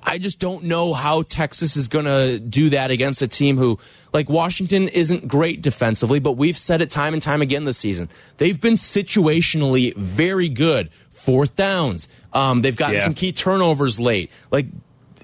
[0.02, 3.78] I just don't know how Texas is going to do that against a team who,
[4.12, 8.10] like Washington, isn't great defensively, but we've said it time and time again this season.
[8.36, 10.90] They've been situationally very good.
[11.10, 12.06] Fourth downs.
[12.34, 13.04] Um, they've gotten yeah.
[13.04, 14.30] some key turnovers late.
[14.50, 14.66] Like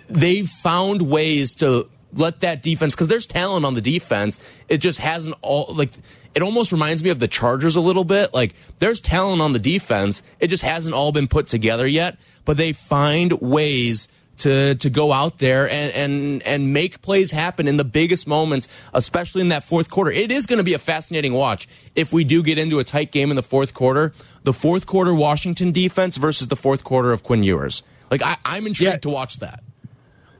[0.08, 4.40] they've found ways to let that defense because there's talent on the defense.
[4.68, 5.92] It just hasn't all like
[6.34, 8.32] it almost reminds me of the Chargers a little bit.
[8.32, 10.22] Like there's talent on the defense.
[10.38, 15.12] It just hasn't all been put together yet, but they find ways to to go
[15.12, 19.64] out there and and and make plays happen in the biggest moments, especially in that
[19.64, 20.10] fourth quarter.
[20.10, 23.12] It is going to be a fascinating watch if we do get into a tight
[23.12, 24.12] game in the fourth quarter.
[24.42, 27.82] The fourth quarter Washington defense versus the fourth quarter of Quinn Ewers.
[28.10, 28.98] Like I, am intrigued yeah.
[28.98, 29.62] to watch that.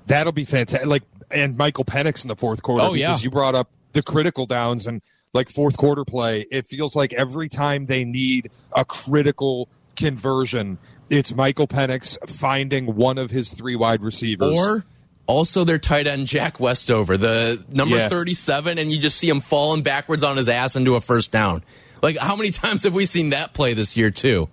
[0.07, 0.89] That'll be fantastic.
[0.89, 3.25] Like and Michael Penix in the fourth quarter oh, because yeah.
[3.25, 6.47] you brought up the critical downs and like fourth quarter play.
[6.51, 13.19] It feels like every time they need a critical conversion, it's Michael Penix finding one
[13.19, 14.59] of his three wide receivers.
[14.59, 14.85] Or
[15.27, 18.09] also their tight end Jack Westover, the number yeah.
[18.09, 21.63] 37, and you just see him falling backwards on his ass into a first down.
[22.03, 24.49] Like how many times have we seen that play this year too?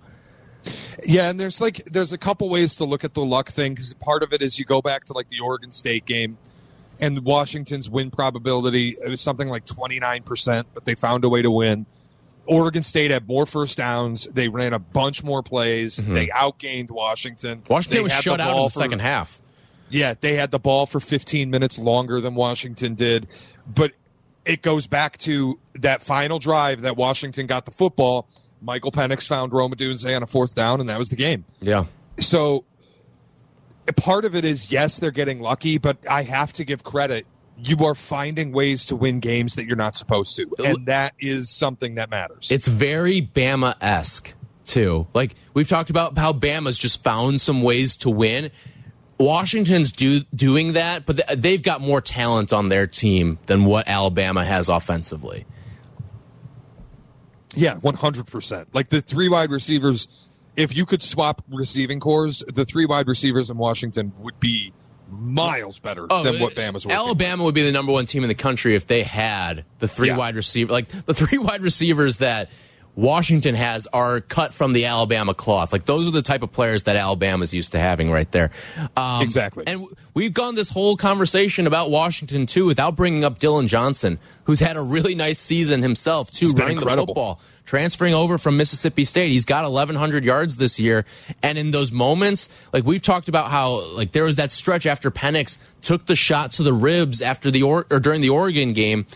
[1.04, 3.94] Yeah, and there's like there's a couple ways to look at the luck thing because
[3.94, 6.38] part of it is you go back to like the Oregon State game,
[7.00, 11.42] and Washington's win probability it was something like 29 percent, but they found a way
[11.42, 11.86] to win.
[12.46, 14.24] Oregon State had more first downs.
[14.24, 15.98] They ran a bunch more plays.
[15.98, 16.14] Mm-hmm.
[16.14, 17.62] They outgained Washington.
[17.68, 19.38] Washington they was shut out in the for, second half.
[19.90, 23.26] Yeah, they had the ball for 15 minutes longer than Washington did,
[23.66, 23.92] but
[24.44, 28.26] it goes back to that final drive that Washington got the football
[28.60, 31.44] Michael Penix found Rome Odunze on a fourth down, and that was the game.
[31.60, 31.84] Yeah.
[32.18, 32.64] So
[33.96, 37.26] part of it is yes, they're getting lucky, but I have to give credit.
[37.56, 41.50] You are finding ways to win games that you're not supposed to, and that is
[41.50, 42.52] something that matters.
[42.52, 44.32] It's very Bama esque
[44.64, 45.08] too.
[45.12, 48.50] Like we've talked about how Bama's just found some ways to win.
[49.18, 54.44] Washington's do, doing that, but they've got more talent on their team than what Alabama
[54.44, 55.44] has offensively.
[57.56, 58.72] Yeah, one hundred percent.
[58.72, 60.27] Like the three wide receivers,
[60.58, 64.72] if you could swap receiving cores, the three wide receivers in Washington would be
[65.08, 68.24] miles better oh, than uh, what Bama's working Alabama would be the number one team
[68.24, 70.16] in the country if they had the three yeah.
[70.16, 72.50] wide receiver, like the three wide receivers that
[72.96, 75.72] Washington has are cut from the Alabama cloth.
[75.72, 78.50] Like those are the type of players that Alabama's used to having right there.
[78.96, 79.64] Um, Exactly.
[79.66, 84.60] And we've gone this whole conversation about Washington too without bringing up Dillon Johnson, who's
[84.60, 89.30] had a really nice season himself too, running the football, transferring over from Mississippi State.
[89.30, 91.04] He's got 1,100 yards this year,
[91.42, 95.10] and in those moments, like we've talked about how like there was that stretch after
[95.10, 99.06] Penix took the shot to the ribs after the or, or during the Oregon game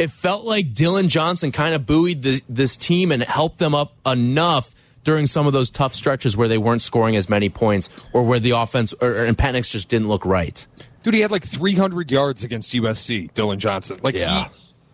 [0.00, 3.94] it felt like Dillon Johnson kind of buoyed the, this team and helped them up
[4.06, 8.22] enough during some of those tough stretches where they weren't scoring as many points or
[8.24, 10.66] where the offense or, and Penix just didn't look right.
[11.02, 13.98] Dude, he had like 300 yards against USC, Dillon Johnson.
[14.02, 14.48] Like, Yeah.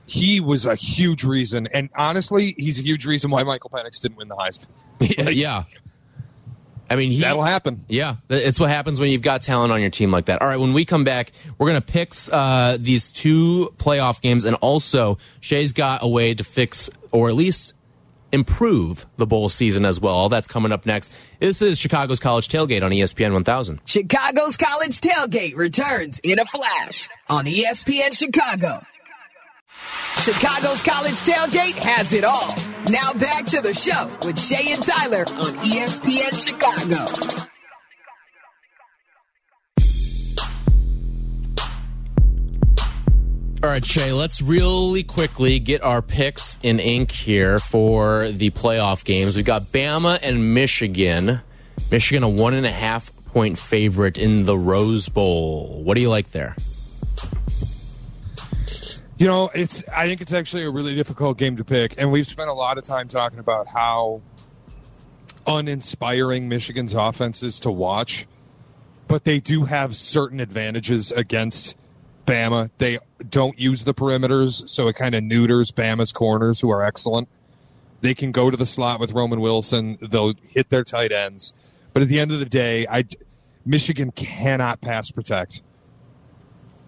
[0.06, 1.66] he, he was a huge reason.
[1.68, 4.66] And honestly, he's a huge reason why Michael Penix didn't win the Heisman.
[5.00, 5.64] Like, yeah.
[6.88, 7.84] I mean, he, That'll happen.
[7.88, 10.40] Yeah, it's what happens when you've got talent on your team like that.
[10.40, 14.44] All right, when we come back, we're going to pick uh, these two playoff games,
[14.44, 17.74] and also Shea's got a way to fix or at least
[18.32, 20.14] improve the bowl season as well.
[20.14, 21.12] All that's coming up next.
[21.40, 23.80] This is Chicago's College Tailgate on ESPN 1000.
[23.84, 28.80] Chicago's College Tailgate returns in a flash on ESPN Chicago.
[30.20, 32.54] Chicago's College Tailgate has it all.
[32.88, 37.46] Now back to the show with Shea and Tyler on ESPN Chicago.
[43.62, 49.04] All right, Shea, let's really quickly get our picks in ink here for the playoff
[49.04, 49.34] games.
[49.34, 51.40] We've got Bama and Michigan.
[51.90, 55.82] Michigan, a one and a half point favorite in the Rose Bowl.
[55.82, 56.54] What do you like there?
[59.18, 59.82] You know, it's.
[59.88, 62.76] I think it's actually a really difficult game to pick, and we've spent a lot
[62.76, 64.20] of time talking about how
[65.46, 68.26] uninspiring Michigan's offense is to watch.
[69.08, 71.76] But they do have certain advantages against
[72.26, 72.70] Bama.
[72.76, 72.98] They
[73.30, 77.28] don't use the perimeters, so it kind of neuters Bama's corners, who are excellent.
[78.00, 79.96] They can go to the slot with Roman Wilson.
[80.02, 81.54] They'll hit their tight ends.
[81.94, 83.04] But at the end of the day, I
[83.64, 85.62] Michigan cannot pass protect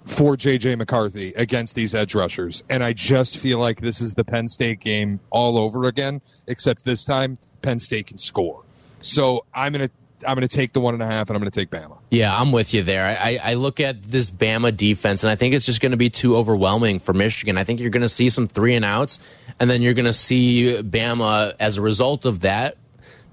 [0.08, 2.64] for JJ McCarthy against these edge rushers.
[2.70, 6.84] And I just feel like this is the Penn State game all over again, except
[6.84, 8.64] this time Penn State can score.
[9.02, 9.90] So I'm gonna
[10.26, 11.98] I'm gonna take the one and a half and I'm gonna take Bama.
[12.10, 13.06] Yeah, I'm with you there.
[13.06, 16.08] I, I look at this Bama defense, and I think it's just going to be
[16.08, 17.58] too overwhelming for Michigan.
[17.58, 19.18] I think you're going to see some three and outs,
[19.60, 22.78] and then you're going to see Bama as a result of that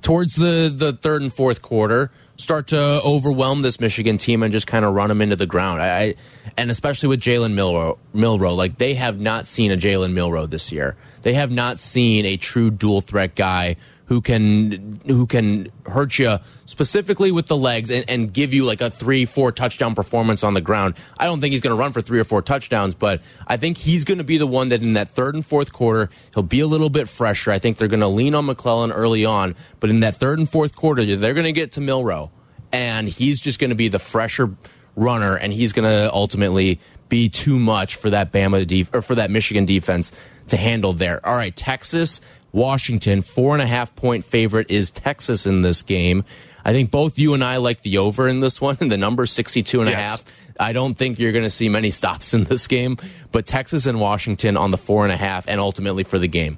[0.02, 4.68] towards the the third and fourth quarter start to overwhelm this Michigan team and just
[4.68, 5.82] kind of run them into the ground.
[5.82, 6.16] I,
[6.58, 10.72] and especially with Jalen Milroe, Milroe, like they have not seen a Jalen Milroe this
[10.72, 10.96] year.
[11.22, 16.38] They have not seen a true dual threat guy who can who can hurt you
[16.66, 20.54] specifically with the legs and, and give you like a three four touchdown performance on
[20.54, 20.96] the ground.
[21.18, 23.78] I don't think he's going to run for three or four touchdowns, but I think
[23.78, 26.60] he's going to be the one that in that third and fourth quarter he'll be
[26.60, 27.52] a little bit fresher.
[27.52, 30.50] I think they're going to lean on McLellan early on, but in that third and
[30.50, 32.32] fourth quarter they're going to get to Milroe,
[32.72, 34.56] and he's just going to be the fresher
[34.96, 39.16] runner, and he's going to ultimately be too much for that Bama def- or for
[39.16, 40.12] that Michigan defense
[40.48, 41.26] to handle there.
[41.26, 42.22] All right, Texas.
[42.56, 46.24] Washington, four and a half point favorite is Texas in this game.
[46.64, 48.78] I think both you and I like the over in this one.
[48.86, 50.24] The number 62 and a half.
[50.58, 52.98] I don't think you're going to see many stops in this game,
[53.34, 56.58] but Texas and Washington on the four and a half and ultimately for the game.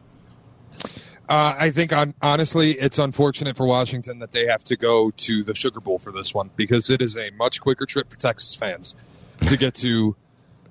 [1.28, 5.44] Uh, I think on, honestly, it's unfortunate for Washington that they have to go to
[5.44, 8.54] the Sugar Bowl for this one because it is a much quicker trip for Texas
[8.54, 8.96] fans
[9.48, 10.16] to get to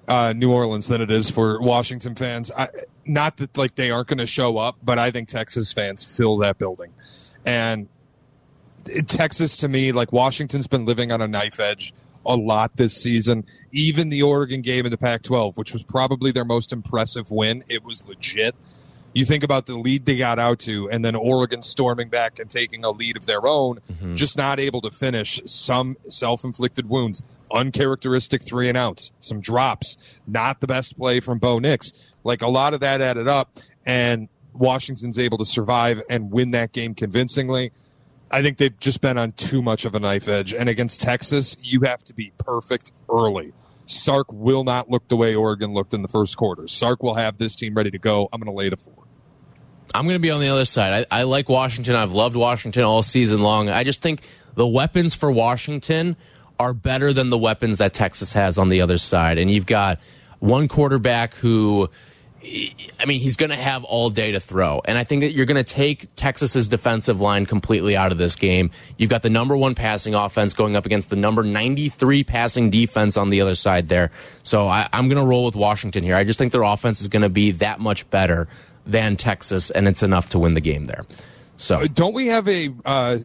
[0.06, 2.50] uh, New Orleans than it is for Washington fans.
[2.56, 2.68] I,
[3.06, 6.38] not that like they aren't going to show up, but I think Texas fans fill
[6.38, 6.92] that building,
[7.44, 7.88] and
[9.06, 11.92] Texas to me, like Washington's been living on a knife edge
[12.24, 13.44] a lot this season.
[13.72, 17.84] Even the Oregon game in the Pac-12, which was probably their most impressive win, it
[17.84, 18.54] was legit.
[19.12, 22.50] You think about the lead they got out to, and then Oregon storming back and
[22.50, 24.14] taking a lead of their own, mm-hmm.
[24.14, 25.40] just not able to finish.
[25.46, 31.58] Some self-inflicted wounds, uncharacteristic three and outs, some drops, not the best play from Bo
[31.58, 31.92] Nix.
[32.24, 36.72] Like a lot of that added up, and Washington's able to survive and win that
[36.72, 37.72] game convincingly.
[38.30, 40.52] I think they've just been on too much of a knife edge.
[40.52, 43.52] And against Texas, you have to be perfect early.
[43.86, 46.66] Sark will not look the way Oregon looked in the first quarter.
[46.66, 48.28] Sark will have this team ready to go.
[48.32, 48.94] I'm going to lay the four.
[49.94, 51.06] I'm going to be on the other side.
[51.10, 51.94] I, I like Washington.
[51.94, 53.68] I've loved Washington all season long.
[53.68, 54.22] I just think
[54.56, 56.16] the weapons for Washington
[56.58, 59.38] are better than the weapons that Texas has on the other side.
[59.38, 60.00] And you've got
[60.38, 61.88] one quarterback who,
[63.00, 64.80] I mean, he's going to have all day to throw.
[64.84, 68.36] And I think that you're going to take Texas's defensive line completely out of this
[68.36, 68.70] game.
[68.96, 73.16] You've got the number one passing offense going up against the number 93 passing defense
[73.16, 74.10] on the other side there.
[74.42, 76.14] So I, I'm going to roll with Washington here.
[76.16, 78.48] I just think their offense is going to be that much better
[78.86, 81.02] than Texas, and it's enough to win the game there.
[81.56, 83.18] So, Uh, Don't we have a uh,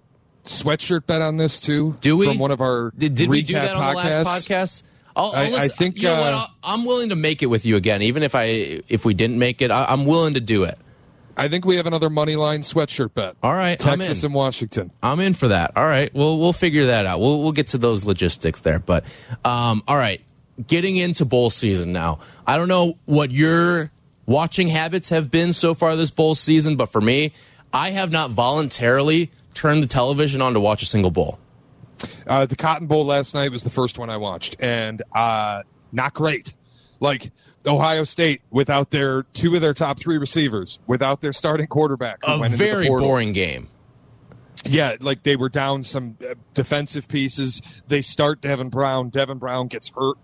[0.46, 1.94] sweatshirt bet on this too?
[2.02, 4.48] do we from one of our did, did we do that on the last podcasts?
[4.48, 4.84] podcast?
[5.16, 6.34] I'll, I'll I- I think, you know what?
[6.34, 9.14] uh, I'll- I'm willing to make it with you again, even if I if we
[9.14, 9.70] didn't make it.
[9.72, 10.78] I, I'm willing to do it.
[11.38, 13.36] I think we have another money line sweatshirt bet.
[13.42, 14.28] All right, Texas in.
[14.28, 14.92] and Washington.
[15.02, 15.72] I'm in for that.
[15.76, 17.20] All right, we'll we'll figure that out.
[17.20, 18.80] We'll we'll get to those logistics there.
[18.80, 19.06] But
[19.46, 20.22] um, all right,
[20.68, 22.20] getting into bowl season now.
[22.46, 23.92] I don't know what your
[24.26, 27.32] watching habits have been so far this bowl season, but for me,
[27.74, 31.40] I have not voluntarily turned the television on to watch a single bowl.
[32.26, 36.14] Uh, the Cotton Bowl last night was the first one I watched, and uh, not
[36.14, 36.54] great.
[37.00, 37.32] Like
[37.66, 42.40] Ohio State without their two of their top three receivers, without their starting quarterback, A
[42.40, 43.70] went into the very boring game.
[44.66, 47.82] Yeah, like they were down some uh, defensive pieces.
[47.88, 49.10] They start Devin Brown.
[49.10, 50.18] Devin Brown gets hurt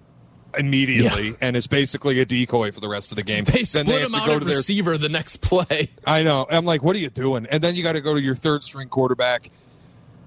[0.60, 3.46] immediately and is basically a decoy for the rest of the game.
[3.58, 5.90] They then split they have him to out go to their receiver the next play.
[6.06, 6.46] I know.
[6.50, 7.48] I'm like, what are you doing?
[7.50, 9.50] And then you got to go to your third string quarterback.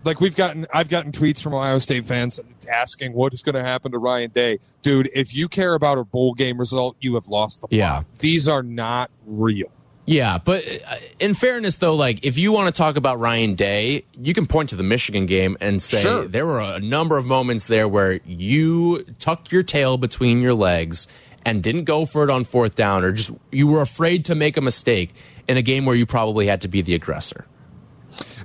[0.02, 2.40] Like we've gotten, I've gotten tweets from Ohio State fans
[2.72, 5.10] asking what is going to happen to Ryan Day, dude.
[5.14, 7.76] If you care about a bowl game result, you have lost the plot.
[7.76, 8.02] Yeah.
[8.18, 9.70] These are not real.
[10.10, 14.04] Yeah, but uh, in fairness, though, like if you want to talk about Ryan Day,
[14.20, 16.26] you can point to the Michigan game and say Sure.
[16.26, 21.06] there were a number of moments there where you tucked your tail between your legs
[21.44, 24.56] and didn't go for it on fourth down, or just you were afraid to make
[24.56, 25.14] a mistake
[25.46, 27.46] in a game where you probably had to be the aggressor.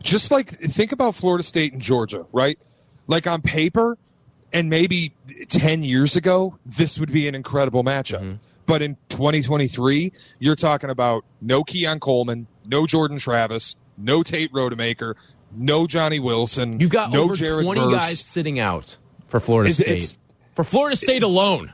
[0.03, 2.59] just like think about Florida State and Georgia, right?
[3.07, 3.97] Like on paper,
[4.53, 5.15] and maybe
[5.49, 8.37] 10 years ago, this would be an incredible matchup.
[8.65, 15.15] But in 2023, you're talking about no Keon Coleman, no Jordan Travis, no Tate Rodemaker,
[15.55, 16.79] no Johnny Wilson.
[16.79, 17.91] You've got no over Jared 20 Verse.
[17.91, 18.97] guys sitting out
[19.27, 19.95] for Florida It's- State.
[19.95, 20.17] it's-
[20.53, 21.73] for Florida State alone.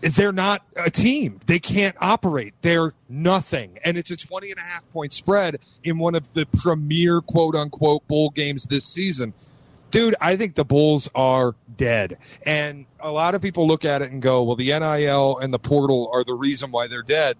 [0.00, 1.38] they're not a team.
[1.46, 2.52] They can't operate.
[2.62, 3.78] They're nothing.
[3.84, 7.54] And it's a 20 and a half point spread in one of the premier quote
[7.54, 9.34] unquote bowl games this season.
[9.94, 12.18] Dude, I think the Bulls are dead.
[12.44, 15.58] And a lot of people look at it and go, well, the NIL and the
[15.60, 17.36] portal are the reason why they're dead.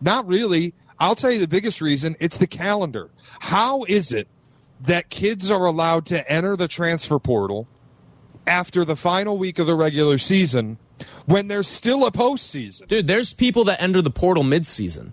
[0.00, 0.74] Not really.
[0.98, 3.10] I'll tell you the biggest reason it's the calendar.
[3.38, 4.26] How is it
[4.80, 7.68] that kids are allowed to enter the transfer portal
[8.44, 10.78] after the final week of the regular season
[11.26, 12.88] when there's still a postseason.
[12.88, 15.12] Dude, there's people that enter the portal midseason.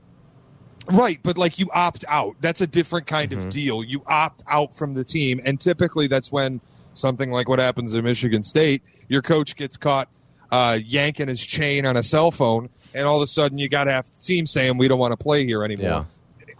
[0.88, 2.38] Right, but like you opt out.
[2.42, 3.50] That's a different kind of mm-hmm.
[3.50, 3.84] deal.
[3.84, 6.60] You opt out from the team, and typically that's when
[6.94, 10.10] something like what happens in Michigan State, your coach gets caught
[10.52, 13.88] uh, yanking his chain on a cell phone, and all of a sudden you got
[13.88, 15.86] have the team saying we don't want to play here anymore.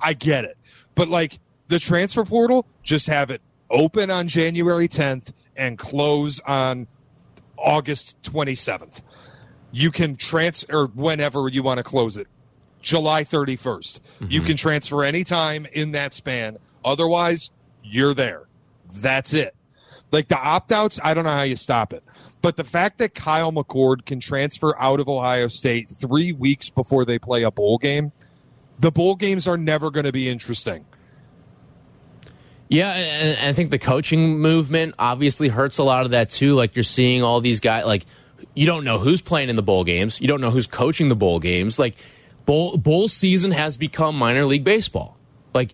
[0.02, 0.58] I get it,
[0.96, 6.88] but like the transfer portal, just have it open on January 10th and close on
[7.58, 9.02] August 27th.
[9.72, 12.28] You can transfer whenever you want to close it.
[12.82, 14.00] July 31st.
[14.28, 16.58] You can transfer anytime in that span.
[16.84, 17.52] Otherwise,
[17.84, 18.48] you're there.
[19.02, 19.56] That's it.
[20.12, 22.04] Like the opt outs, I don't know how you stop it.
[22.42, 27.06] But the fact that Kyle McCord can transfer out of Ohio State three weeks before
[27.06, 28.12] they play a bowl game,
[28.80, 30.86] the bowl games are never going to be interesting.
[32.68, 36.56] Yeah, and, I think the coaching movement obviously hurts a lot of that too.
[36.56, 38.06] Like you're seeing all these guys, like
[38.54, 41.16] you don't know who's playing in the bowl games, you don't know who's coaching the
[41.16, 41.78] bowl games.
[41.78, 41.96] Like
[42.46, 45.18] bowl bowl season has become minor league baseball.
[45.54, 45.74] Like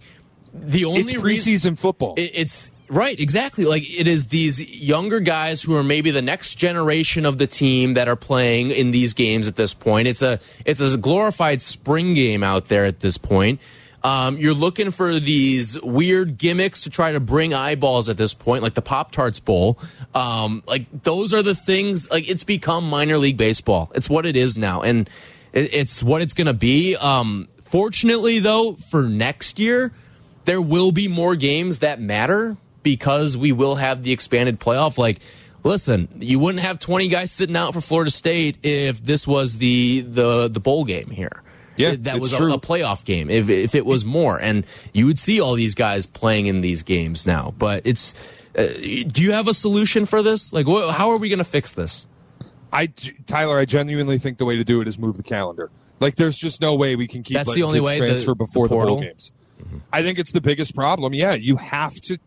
[0.54, 2.16] the only It's reason preseason football.
[2.18, 3.66] it- it's right, exactly.
[3.66, 7.94] Like it is these younger guys who are maybe the next generation of the team
[7.94, 10.08] that are playing in these games at this point.
[10.08, 13.60] It's a it's a glorified spring game out there at this point.
[14.04, 18.64] Um, you're looking for these weird gimmicks to try to bring eyeballs at this point,
[18.64, 19.80] like the Pop Tarts Bowl.
[20.14, 22.10] Um, like those are the things.
[22.10, 23.92] Like it's become minor league baseball.
[23.96, 25.10] It's what it is now, and
[25.52, 26.96] it, it's what it's going to be.
[26.96, 29.92] Um, fortunately, though, for next year,
[30.46, 32.56] there will be more games that matter
[32.88, 34.98] because we will have the expanded playoff.
[34.98, 35.20] Like,
[35.62, 40.00] listen, you wouldn't have 20 guys sitting out for Florida State if this was the
[40.08, 41.44] the the bowl game here.
[41.76, 43.30] Yeah, that was a, a playoff game.
[43.30, 46.84] If if it was more, and you would see all these guys playing in these
[46.84, 47.54] games now.
[47.58, 48.16] But it's.
[48.58, 48.68] Uh,
[49.12, 50.52] do you have a solution for this?
[50.54, 52.08] Like, wh- how are we going to fix this?
[52.72, 52.88] I
[53.28, 55.70] Tyler, I genuinely think the way to do it is move the calendar.
[56.00, 58.68] Like, there's just no way we can keep That's the only way, transfer the before
[58.68, 58.96] the, portal?
[58.96, 59.32] bowl games.
[59.92, 61.14] I think it's the biggest problem.
[61.14, 62.18] Yeah, you have to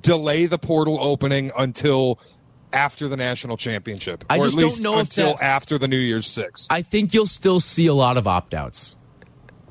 [0.00, 2.18] delay the portal opening until
[2.72, 6.26] after the national championship, I or at don't least until that- after the New Year's
[6.26, 6.66] Six.
[6.70, 8.96] I think you'll still see a lot of opt outs.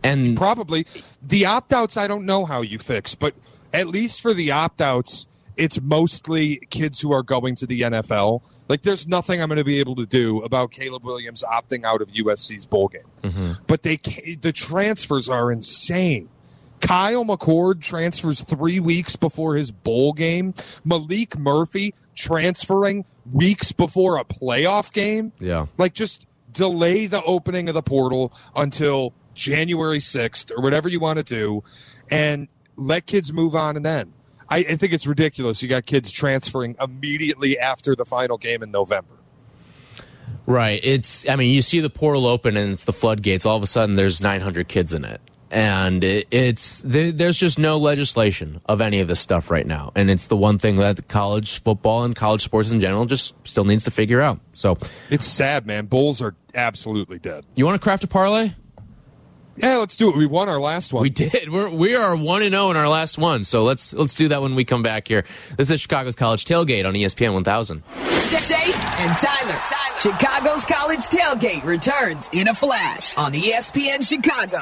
[0.03, 0.85] And Probably
[1.21, 1.95] the opt outs.
[1.97, 3.35] I don't know how you fix, but
[3.73, 8.41] at least for the opt outs, it's mostly kids who are going to the NFL.
[8.67, 12.01] Like, there's nothing I'm going to be able to do about Caleb Williams opting out
[12.01, 13.01] of USC's bowl game.
[13.21, 13.51] Mm-hmm.
[13.67, 13.97] But they
[14.41, 16.29] the transfers are insane.
[16.81, 20.53] Kyle McCord transfers three weeks before his bowl game.
[20.85, 25.31] Maalik Murphy transferring weeks before a playoff game.
[25.39, 25.67] Yeah.
[25.77, 31.17] Like, just delay the opening of the portal until January 6th or whatever you want
[31.17, 31.63] to do
[32.09, 34.13] and let kids move on and then.
[34.49, 35.63] I, I think it's ridiculous.
[35.63, 39.13] You got kids transferring immediately after the final game in November.
[40.45, 40.81] Right.
[40.83, 43.45] It's, I mean, you see the portal open and it's the floodgates.
[43.45, 45.21] All of a sudden, there's 900 kids in it.
[45.51, 49.91] And it's, there's just no legislation of any of this stuff right now.
[49.95, 53.65] And it's the one thing that college football and college sports in general just still
[53.65, 54.39] needs to figure out.
[54.53, 54.77] So,
[55.09, 55.87] It's sad, man.
[55.87, 57.45] Bulls are absolutely dead.
[57.55, 58.53] you want to craft a parlay?
[59.57, 60.15] Yeah, let's do it.
[60.15, 61.03] We won our last one.
[61.03, 61.49] We did.
[61.49, 63.43] We're we are one and zero in our last one.
[63.43, 65.25] So let's let's do that when we come back here.
[65.57, 67.83] This is Chicago's College Tailgate on ESPN 1000.
[68.17, 69.59] Shea and Tyler.
[69.65, 69.99] Tyler.
[69.99, 74.59] Chicago's College Tailgate returns in a flash on ESPN Chicago.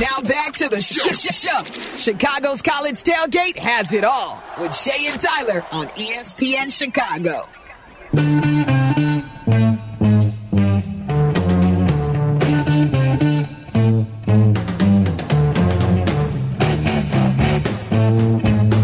[0.00, 1.62] Now back to the sh- sh- show.
[1.96, 7.46] Chicago's College Tailgate has it all with Shea and Tyler on ESPN Chicago.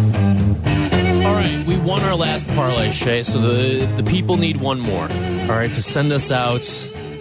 [0.06, 3.22] All right, we won our last parlay, Shea.
[3.22, 5.04] So the the people need one more.
[5.10, 6.66] All right, to send us out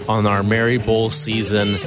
[0.09, 1.77] on our Merry Bowl season.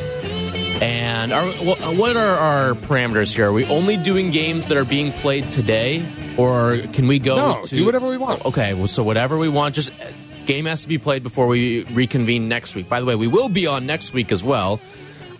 [0.82, 1.32] And
[1.66, 3.46] wha- what are our parameters here?
[3.46, 6.06] Are we only doing games that are being played today,
[6.36, 7.36] or can we go?
[7.36, 8.44] No, to, do whatever we want.
[8.44, 9.74] Okay, well, so whatever we want.
[9.74, 10.06] Just uh,
[10.44, 12.88] game has to be played before we reconvene next week.
[12.88, 14.80] By the way, we will be on next week as well,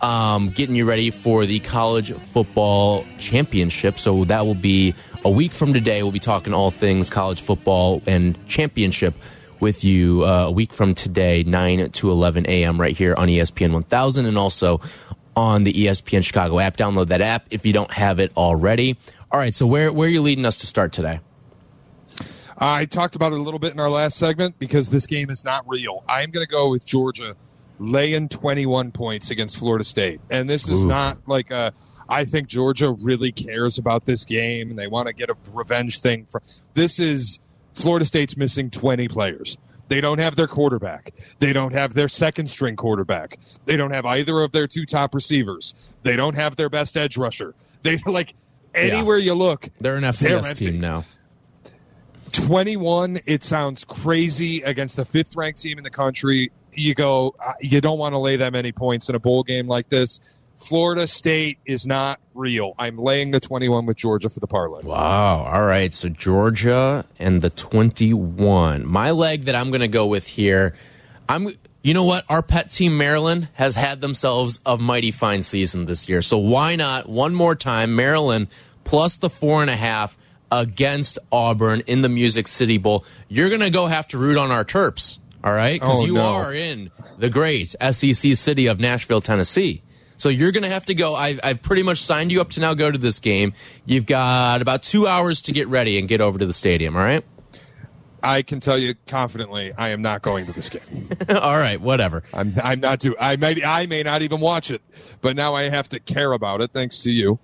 [0.00, 3.98] um, getting you ready for the college football championship.
[3.98, 6.02] So that will be a week from today.
[6.02, 9.14] We'll be talking all things college football and championship
[9.60, 12.80] with you uh, a week from today, 9 to 11 a.m.
[12.80, 14.80] right here on ESPN 1000 and also
[15.36, 16.76] on the ESPN Chicago app.
[16.76, 18.96] Download that app if you don't have it already.
[19.30, 21.20] All right, so where, where are you leading us to start today?
[22.58, 25.44] I talked about it a little bit in our last segment because this game is
[25.44, 26.02] not real.
[26.08, 27.36] I'm going to go with Georgia
[27.78, 30.20] laying 21 points against Florida State.
[30.30, 30.88] And this is Ooh.
[30.88, 31.74] not like a
[32.08, 36.00] I think Georgia really cares about this game and they want to get a revenge
[36.00, 36.42] thing from
[36.74, 37.40] This is
[37.74, 39.58] Florida State's missing 20 players.
[39.88, 41.12] They don't have their quarterback.
[41.38, 43.38] They don't have their second string quarterback.
[43.66, 45.94] They don't have either of their two top receivers.
[46.02, 47.54] They don't have their best edge rusher.
[47.82, 48.34] They like
[48.74, 50.64] anywhere you look, They're an They're FCS empty.
[50.66, 51.04] team now.
[52.32, 57.52] 21 it sounds crazy against the fifth ranked team in the country you go uh,
[57.60, 60.20] you don't want to lay that many points in a bowl game like this
[60.58, 65.44] florida state is not real i'm laying the 21 with georgia for the parlay Wow.
[65.44, 65.92] All right.
[65.94, 68.86] So Georgia and the 21.
[68.86, 70.74] My leg that I'm going to go with here,
[71.28, 71.52] I'm.
[71.82, 72.24] You know what?
[72.28, 76.20] Our pet team, Maryland, has had themselves a mighty fine season this year.
[76.20, 78.48] So why not one more time, Maryland
[78.84, 80.16] plus the four and a half
[80.50, 83.04] against Auburn in the Music City Bowl?
[83.28, 85.20] You're going to go have to root on our Terps.
[85.44, 86.24] All right, because Oh, you no.
[86.24, 89.82] are in the great SEC city of Nashville, Tennessee.
[90.16, 91.14] So you're going to have to go.
[91.14, 93.52] I've, I've pretty much signed you up to now go to this game.
[93.84, 96.96] You've got about two hours to get ready and get over to the stadium.
[96.96, 97.24] All right.
[98.22, 101.80] i can tell you confidently i am not going to this game all right.
[101.80, 102.22] Whatever.
[102.32, 104.80] i'm, I'm not do i may i may not even watch it
[105.20, 107.38] but now i have to care about it thanks to you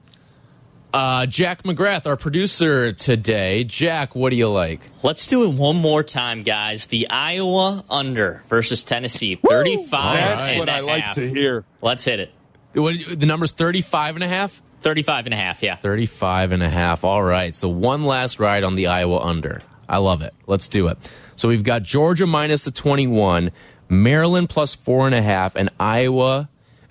[0.94, 3.64] Uh, Jack McGrath, our producer today.
[3.64, 4.80] Jack, what do you like?
[5.02, 6.84] Let's do it one more time, guys.
[6.88, 12.04] The Iowa under versus Tennessee, 35 that's and what a i like to hear Let's
[12.04, 12.30] hit it.
[12.74, 14.62] What, the number's 35 and a half?
[14.80, 15.76] 35 and a half, yeah.
[15.76, 17.04] 35 and a half.
[17.04, 17.54] All right.
[17.54, 19.62] So one last ride on the Iowa under.
[19.88, 20.34] I love it.
[20.46, 20.98] Let's do it.
[21.36, 23.52] So we've got Georgia minus the 21,
[23.88, 26.48] Maryland plus four and a half, and Iowa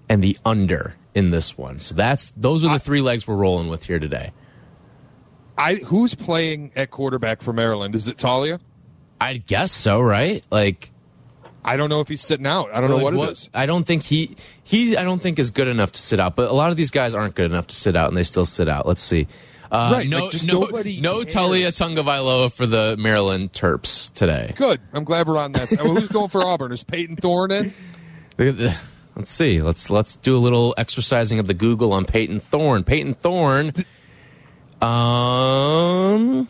[0.07, 1.79] and the under in this one.
[1.79, 4.32] So that's those are the three legs we're rolling with here today.
[5.57, 8.59] i who's playing at quarterback for maryland is it taulia
[9.21, 10.43] I guess so, right?
[10.49, 10.91] Like
[11.64, 13.66] i don't know if he's sitting out i don't know like, what, it is I
[13.66, 16.36] don't think he he I don't think is good enough to sit out.
[16.36, 18.45] But a lot of these guys aren't good enough to sit out, and they still
[18.45, 18.88] sit out.
[18.88, 19.28] Let's see.
[19.70, 21.34] Uh, Right, no, like, no, no cares.
[21.34, 24.53] Taulia Tagovailoa for the Maryland Terps today.
[24.55, 24.80] Good.
[24.93, 25.70] I'm glad we're on that.
[25.70, 25.82] side.
[25.82, 26.72] Well, who's going for Auburn?
[26.72, 27.74] Is Payton Thorne in?
[29.16, 29.62] Let's see.
[29.62, 32.84] Let's let's do a little exercising of the Google on Payton Thorne.
[32.84, 33.74] Payton Thorne.
[34.82, 36.47] Um,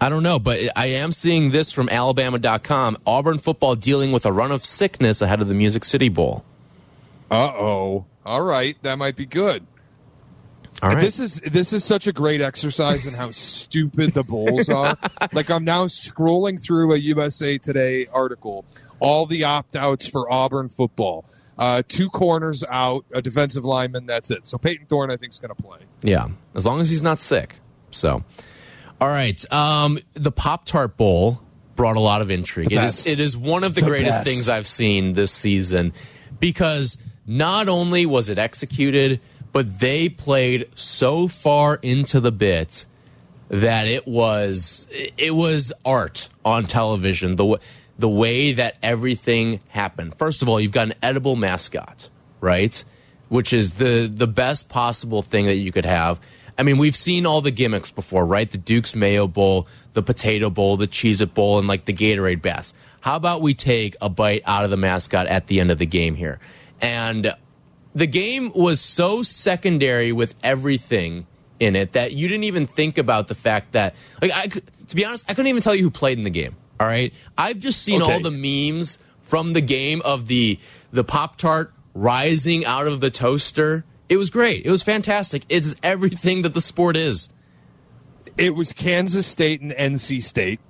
[0.00, 2.98] I don't know, but I am seeing this from Alabama.com.
[3.06, 6.44] Auburn football dealing with a run of sickness ahead of the Music City Bowl.
[7.30, 8.04] Uh oh.
[8.24, 9.66] All right, that might be good.
[10.82, 11.00] All right.
[11.00, 14.96] This is this is such a great exercise in how stupid the bowls are.
[15.32, 18.66] like I'm now scrolling through a USA Today article,
[19.00, 21.24] all the opt outs for Auburn football.
[21.56, 24.04] Uh, two corners out, a defensive lineman.
[24.04, 24.46] That's it.
[24.46, 25.78] So Payton Thorne, I think, is going to play.
[26.02, 27.56] Yeah, as long as he's not sick.
[27.90, 28.22] So,
[29.00, 29.52] all right.
[29.52, 31.40] Um, the Pop Tart Bowl
[31.74, 32.72] brought a lot of intrigue.
[32.72, 34.28] It is it is one of the, The greatest best.
[34.28, 35.92] things I've seen this season
[36.40, 39.20] because not only was it executed,
[39.52, 42.86] but they played so far into the bit
[43.48, 47.32] that it was it was art on television.
[47.36, 47.58] The w-
[47.98, 50.14] the way that everything happened.
[50.18, 52.08] First of all, you've got an edible mascot,
[52.40, 52.82] right?
[53.28, 56.18] Which is the the best possible thing that you could have.
[56.58, 58.50] I mean, we've seen all the gimmicks before, right?
[58.50, 62.40] The Duke's Mayo Bowl, the Potato Bowl, the Cheez It Bowl, and like the Gatorade
[62.42, 62.72] Bass.
[63.00, 65.86] How about we take a bite out of the mascot at the end of the
[65.86, 66.40] game here?
[66.80, 67.34] And
[67.94, 71.26] the game was so secondary with everything
[71.60, 75.06] in it that you didn't even think about the fact that like I to be
[75.06, 77.80] honest I couldn't even tell you who played in the game all right I've just
[77.82, 78.12] seen Okay.
[78.12, 80.58] all the memes from the game of the
[80.92, 85.74] the pop tart rising out of the toaster it was great it was fantastic it's
[85.82, 87.28] everything that the sport is
[88.38, 90.60] It was Kansas State and NC State,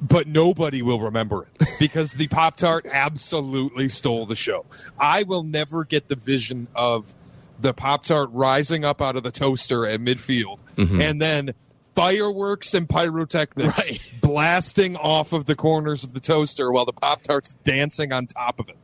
[0.00, 4.64] but nobody will remember it because the Pop Tart absolutely stole the show.
[4.98, 7.14] I will never get the vision of
[7.58, 11.00] the Pop Tart rising up out of the toaster at midfield mm-hmm.
[11.00, 11.54] and then
[11.94, 14.00] fireworks and pyrotechnics Right.
[14.20, 18.58] blasting off of the corners of the toaster while the Pop Tart's dancing on top
[18.58, 18.76] of it.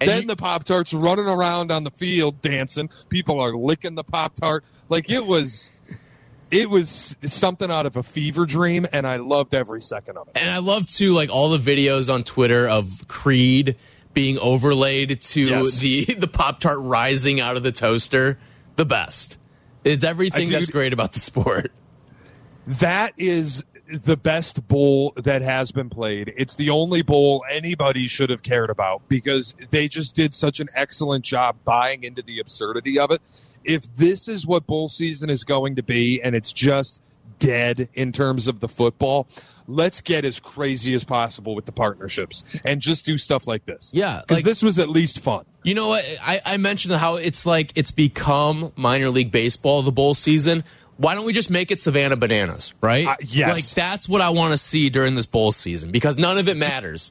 [0.00, 2.88] And then you- the Pop Tarts running around on the field dancing.
[3.08, 4.64] People are licking the Pop Tart.
[4.88, 5.72] Like it was
[6.50, 10.36] it was something out of a fever dream, and I loved every second of it.
[10.36, 13.76] and I love too like all the videos on Twitter of Creed
[14.12, 15.78] being overlaid to Yes.
[15.78, 18.38] the the pop tart rising out of the toaster
[18.76, 19.38] the best
[19.84, 21.72] it's everything that's great about the sport
[22.66, 26.32] That is the best bowl that has been played.
[26.36, 30.68] It's the only bowl anybody should have cared about because they just did such an
[30.74, 33.20] excellent job buying into the absurdity of it.
[33.64, 37.02] If this is what bowl season is going to be and it's just
[37.38, 39.26] dead in terms of the football,
[39.66, 43.90] let's get as crazy as possible with the partnerships and just do stuff like this.
[43.94, 45.44] Yeah, Because like- this was at least fun.
[45.64, 46.04] You know what?
[46.20, 50.64] I, I mentioned how it's like it's become minor league baseball, the bowl season.
[51.02, 53.04] Why don't we just make it Savannah Bananas, right?
[53.08, 53.56] Uh, yes.
[53.56, 56.56] Like that's what I want to see during this bowl season because none of it
[56.56, 57.10] matters.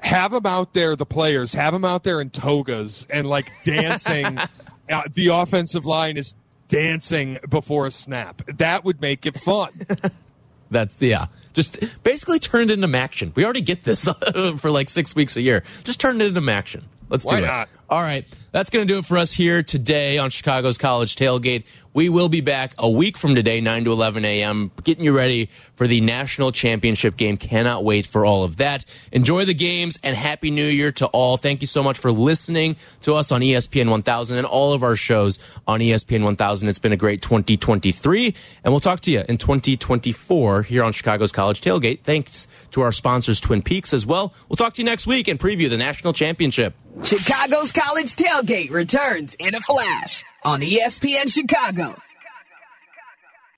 [0.00, 4.36] have them out there, the players, have them out there in togas and like dancing.
[4.36, 6.34] uh, the offensive line is
[6.68, 8.42] dancing before a snap.
[8.58, 9.86] That would make it fun.
[10.70, 11.28] That's yeah.
[11.54, 13.32] Just basically turn it into action.
[13.34, 14.06] We already get this
[14.58, 15.62] for like six weeks a year.
[15.84, 16.84] Just turn it into action.
[17.08, 17.46] Let's Why do it.
[17.46, 17.68] not?
[17.88, 18.26] All right.
[18.56, 21.64] That's going to do it for us here today on Chicago's College Tailgate.
[21.92, 25.50] We will be back a week from today, 9 to 11 a.m., getting you ready
[25.76, 27.36] for the national championship game.
[27.36, 28.86] Cannot wait for all of that.
[29.12, 31.36] Enjoy the games and Happy New Year to all.
[31.36, 34.96] Thank you so much for listening to us on ESPN 1000 and all of our
[34.96, 36.68] shows on ESPN 1000.
[36.68, 38.34] It's been a great 2023,
[38.64, 42.00] and we'll talk to you in 2024 here on Chicago's College Tailgate.
[42.00, 44.34] Thanks to our sponsors, Twin Peaks, as well.
[44.48, 46.74] We'll talk to you next week and preview the national championship.
[47.02, 51.94] Chicago's College Tailgate returns in a flash on ESPN Chicago.